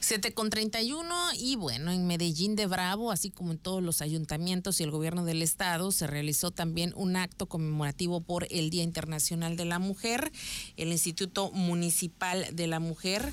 7 0.00 0.32
con 0.32 0.48
31 0.48 1.14
y 1.36 1.56
bueno, 1.56 1.90
en 1.90 2.06
Medellín 2.06 2.54
de 2.54 2.66
Bravo, 2.66 3.10
así 3.10 3.30
como 3.30 3.52
en 3.52 3.58
todos 3.58 3.82
los 3.82 4.02
ayuntamientos 4.02 4.80
y 4.80 4.84
el 4.84 4.92
gobierno 4.92 5.24
del 5.24 5.42
estado, 5.42 5.90
se 5.90 6.06
realizó 6.06 6.52
también 6.52 6.92
un 6.94 7.16
acto 7.16 7.46
conmemorativo 7.46 8.20
por 8.20 8.46
el 8.50 8.70
Día 8.70 8.84
Internacional 8.84 9.56
de 9.56 9.64
la 9.64 9.80
Mujer. 9.80 10.30
El 10.76 10.92
Instituto 10.92 11.50
Municipal 11.50 12.46
de 12.52 12.68
la 12.68 12.78
Mujer 12.78 13.32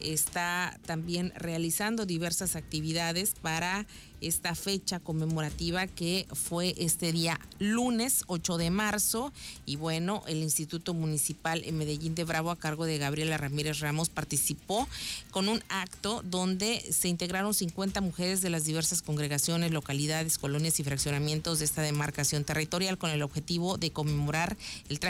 está 0.00 0.78
también 0.86 1.32
realizando 1.36 2.06
diversas 2.06 2.56
actividades 2.56 3.34
para 3.40 3.86
esta 4.20 4.54
fecha 4.54 5.00
conmemorativa 5.00 5.86
que 5.86 6.26
fue 6.32 6.74
este 6.78 7.12
día 7.12 7.40
lunes 7.58 8.24
8 8.26 8.58
de 8.58 8.70
marzo. 8.70 9.32
Y 9.66 9.76
bueno, 9.76 10.22
el 10.26 10.38
Instituto 10.38 10.94
Municipal 10.94 11.62
en 11.64 11.78
Medellín 11.78 12.14
de 12.14 12.24
Bravo 12.24 12.50
a 12.50 12.56
cargo 12.56 12.84
de 12.84 12.98
Gabriela 12.98 13.36
Ramírez 13.36 13.80
Ramos 13.80 14.08
participó 14.08 14.88
con 15.30 15.48
un 15.48 15.62
acto 15.68 16.22
donde 16.24 16.84
se 16.90 17.08
integraron 17.08 17.54
50 17.54 18.00
mujeres 18.00 18.40
de 18.40 18.50
las 18.50 18.64
diversas 18.64 19.02
congregaciones, 19.02 19.70
localidades, 19.70 20.38
colonias 20.38 20.80
y 20.80 20.84
fraccionamientos 20.84 21.58
de 21.58 21.64
esta 21.64 21.82
demarcación 21.82 22.44
territorial 22.44 22.98
con 22.98 23.10
el 23.10 23.22
objetivo 23.22 23.78
de 23.78 23.90
conmemorar 23.90 24.56
el, 24.88 25.00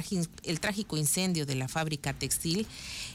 trágico 0.60 0.96
incendio 0.96 1.46
de 1.46 1.54
la 1.54 1.68
fábrica 1.68 2.12
textil 2.12 2.66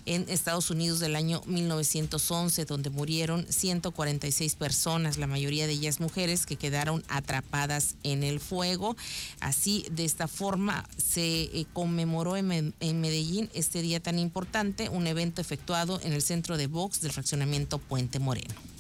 en 0.06 0.26
Estados 0.30 0.70
Unidos 0.70 1.00
del 1.00 1.16
año 1.16 1.42
1911 1.46 2.66
donde 2.66 2.90
murieron 2.90 3.46
146 3.50 4.56
personas, 4.56 5.18
la 5.18 5.28
mayoría 5.28 5.68
de 5.68 5.80
mujeres 6.00 6.46
que 6.46 6.56
quedaron 6.56 7.04
atrapadas 7.08 7.96
en 8.04 8.24
el 8.24 8.40
fuego. 8.40 8.96
Así, 9.40 9.86
de 9.92 10.06
esta 10.06 10.28
forma, 10.28 10.88
se 10.98 11.44
eh, 11.44 11.66
conmemoró 11.74 12.38
en, 12.38 12.74
en 12.80 13.02
Medellín 13.02 13.50
este 13.54 13.82
día 13.82 14.00
tan 14.00 14.20
importante, 14.20 14.90
un 14.90 15.08
evento 15.08 15.42
efectuado 15.42 16.00
en 16.04 16.14
el 16.14 16.22
centro 16.22 16.58
de 16.58 16.68
box 16.68 17.02
del 17.02 17.12
fraccionamiento 17.12 17.78
Puente 17.78 18.20
Moreno. 18.20 18.73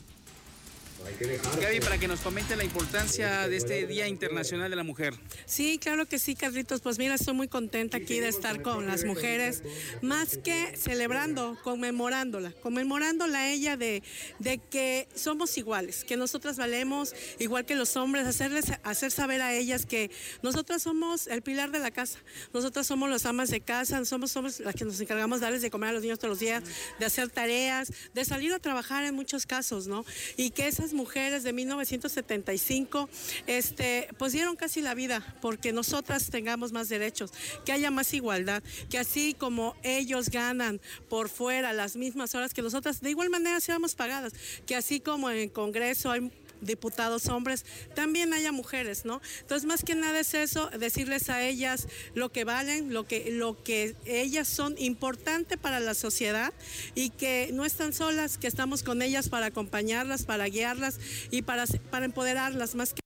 Gaby, 1.61 1.79
para 1.81 1.97
que 1.97 2.07
nos 2.07 2.21
comente 2.21 2.55
la 2.55 2.63
importancia 2.63 3.47
de 3.47 3.57
este 3.57 3.85
Día 3.87 4.07
Internacional 4.07 4.69
de 4.69 4.75
la 4.75 4.83
Mujer. 4.83 5.13
Sí, 5.45 5.77
claro 5.77 6.05
que 6.05 6.17
sí, 6.17 6.35
Carlitos. 6.35 6.81
Pues 6.81 6.97
mira, 6.97 7.15
estoy 7.15 7.33
muy 7.33 7.47
contenta 7.47 7.97
aquí 7.97 8.19
de 8.19 8.29
estar 8.29 8.61
con 8.61 8.87
las 8.87 9.03
mujeres, 9.03 9.63
más 10.01 10.37
que 10.37 10.75
celebrando, 10.77 11.57
conmemorándola, 11.63 12.51
conmemorándola 12.61 13.39
a 13.39 13.51
ella 13.51 13.77
de, 13.77 14.01
de 14.39 14.57
que 14.57 15.07
somos 15.13 15.57
iguales, 15.57 16.03
que 16.03 16.17
nosotras 16.17 16.57
valemos 16.57 17.13
igual 17.39 17.65
que 17.65 17.75
los 17.75 17.95
hombres, 17.97 18.25
hacerles, 18.25 18.65
hacer 18.83 19.11
saber 19.11 19.41
a 19.41 19.53
ellas 19.53 19.85
que 19.85 20.09
nosotras 20.41 20.83
somos 20.83 21.27
el 21.27 21.41
pilar 21.41 21.71
de 21.71 21.79
la 21.79 21.91
casa, 21.91 22.19
nosotras 22.53 22.87
somos 22.87 23.09
las 23.09 23.25
amas 23.25 23.49
de 23.49 23.61
casa, 23.61 24.03
somos, 24.05 24.31
somos 24.31 24.59
las 24.59 24.75
que 24.75 24.85
nos 24.85 24.99
encargamos 24.99 25.39
de 25.39 25.45
darles 25.45 25.61
de 25.61 25.69
comer 25.69 25.89
a 25.89 25.93
los 25.93 26.01
niños 26.01 26.19
todos 26.19 26.29
los 26.29 26.39
días, 26.39 26.63
de 26.99 27.05
hacer 27.05 27.29
tareas, 27.29 27.91
de 28.13 28.25
salir 28.25 28.53
a 28.53 28.59
trabajar 28.59 29.03
en 29.03 29.15
muchos 29.15 29.45
casos, 29.45 29.87
¿no? 29.87 30.05
Y 30.37 30.51
que 30.51 30.67
esas 30.67 30.92
mujeres 30.93 31.43
de 31.43 31.53
1975, 31.53 33.09
este, 33.47 34.07
pues 34.17 34.33
dieron 34.33 34.55
casi 34.55 34.81
la 34.81 34.93
vida 34.93 35.35
porque 35.41 35.73
nosotras 35.73 36.29
tengamos 36.29 36.71
más 36.71 36.89
derechos, 36.89 37.31
que 37.65 37.71
haya 37.71 37.91
más 37.91 38.13
igualdad, 38.13 38.63
que 38.89 38.97
así 38.97 39.33
como 39.33 39.75
ellos 39.83 40.29
ganan 40.29 40.79
por 41.09 41.29
fuera 41.29 41.73
las 41.73 41.95
mismas 41.95 42.35
horas 42.35 42.53
que 42.53 42.61
nosotras, 42.61 43.01
de 43.01 43.09
igual 43.09 43.29
manera 43.29 43.59
seamos 43.59 43.95
pagadas, 43.95 44.33
que 44.65 44.75
así 44.75 44.99
como 44.99 45.29
en 45.29 45.37
el 45.37 45.51
Congreso 45.51 46.11
hay 46.11 46.31
diputados 46.65 47.27
hombres, 47.27 47.65
también 47.93 48.33
haya 48.33 48.51
mujeres, 48.51 49.05
¿no? 49.05 49.21
Entonces, 49.41 49.67
más 49.67 49.83
que 49.83 49.95
nada 49.95 50.19
es 50.19 50.33
eso, 50.33 50.69
decirles 50.77 51.29
a 51.29 51.41
ellas 51.43 51.87
lo 52.13 52.31
que 52.31 52.43
valen, 52.43 52.93
lo 52.93 53.07
que, 53.07 53.31
lo 53.31 53.63
que 53.63 53.95
ellas 54.05 54.47
son 54.47 54.75
importante 54.77 55.57
para 55.57 55.79
la 55.79 55.93
sociedad 55.93 56.53
y 56.95 57.09
que 57.09 57.49
no 57.53 57.65
están 57.65 57.93
solas, 57.93 58.37
que 58.37 58.47
estamos 58.47 58.83
con 58.83 59.01
ellas 59.01 59.29
para 59.29 59.47
acompañarlas, 59.47 60.23
para 60.23 60.45
guiarlas 60.45 60.99
y 61.31 61.41
para, 61.43 61.65
para 61.89 62.05
empoderarlas 62.05 62.75
más 62.75 62.93
que 62.93 63.03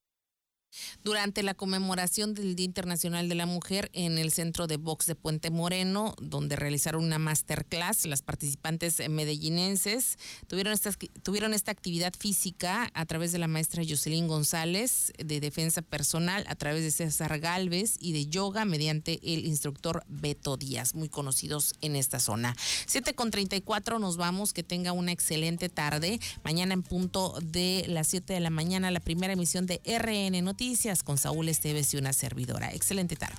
durante 1.03 1.43
la 1.43 1.53
conmemoración 1.53 2.33
del 2.33 2.55
Día 2.55 2.65
Internacional 2.65 3.29
de 3.29 3.35
la 3.35 3.45
Mujer 3.45 3.89
en 3.93 4.17
el 4.17 4.31
Centro 4.31 4.67
de 4.67 4.77
Box 4.77 5.05
de 5.05 5.15
Puente 5.15 5.49
Moreno, 5.49 6.15
donde 6.21 6.55
realizaron 6.55 7.03
una 7.03 7.19
masterclass. 7.19 8.05
Las 8.05 8.21
participantes 8.21 9.01
medellinenses 9.09 10.17
tuvieron 10.47 10.73
esta, 10.73 10.91
tuvieron 11.23 11.53
esta 11.53 11.71
actividad 11.71 12.13
física 12.17 12.91
a 12.93 13.05
través 13.05 13.31
de 13.31 13.39
la 13.39 13.47
maestra 13.47 13.83
Jocelyn 13.87 14.27
González 14.27 15.13
de 15.17 15.39
defensa 15.39 15.81
personal, 15.81 16.45
a 16.47 16.55
través 16.55 16.83
de 16.83 16.91
César 16.91 17.39
Galvez 17.39 17.95
y 17.99 18.13
de 18.13 18.27
yoga 18.27 18.65
mediante 18.65 19.19
el 19.23 19.45
instructor 19.45 20.03
Beto 20.07 20.57
Díaz, 20.57 20.95
muy 20.95 21.09
conocidos 21.09 21.73
en 21.81 21.95
esta 21.95 22.19
zona. 22.19 22.55
7 22.85 23.13
con 23.13 23.31
34 23.31 23.99
nos 23.99 24.17
vamos, 24.17 24.53
que 24.53 24.63
tenga 24.63 24.91
una 24.91 25.11
excelente 25.11 25.69
tarde. 25.69 26.19
Mañana 26.43 26.73
en 26.73 26.83
punto 26.83 27.37
de 27.41 27.85
las 27.87 28.07
7 28.07 28.33
de 28.33 28.39
la 28.39 28.49
mañana, 28.49 28.91
la 28.91 28.99
primera 28.99 29.33
emisión 29.33 29.65
de 29.65 29.81
RN 29.85 30.43
Noticias 30.57 31.03
con 31.03 31.19
Saúl 31.19 31.49
Esteves 31.49 31.93
y 31.93 31.97
una 31.97 32.13
servidora. 32.13 32.73
Excelente 32.73 33.15
tarde. 33.15 33.35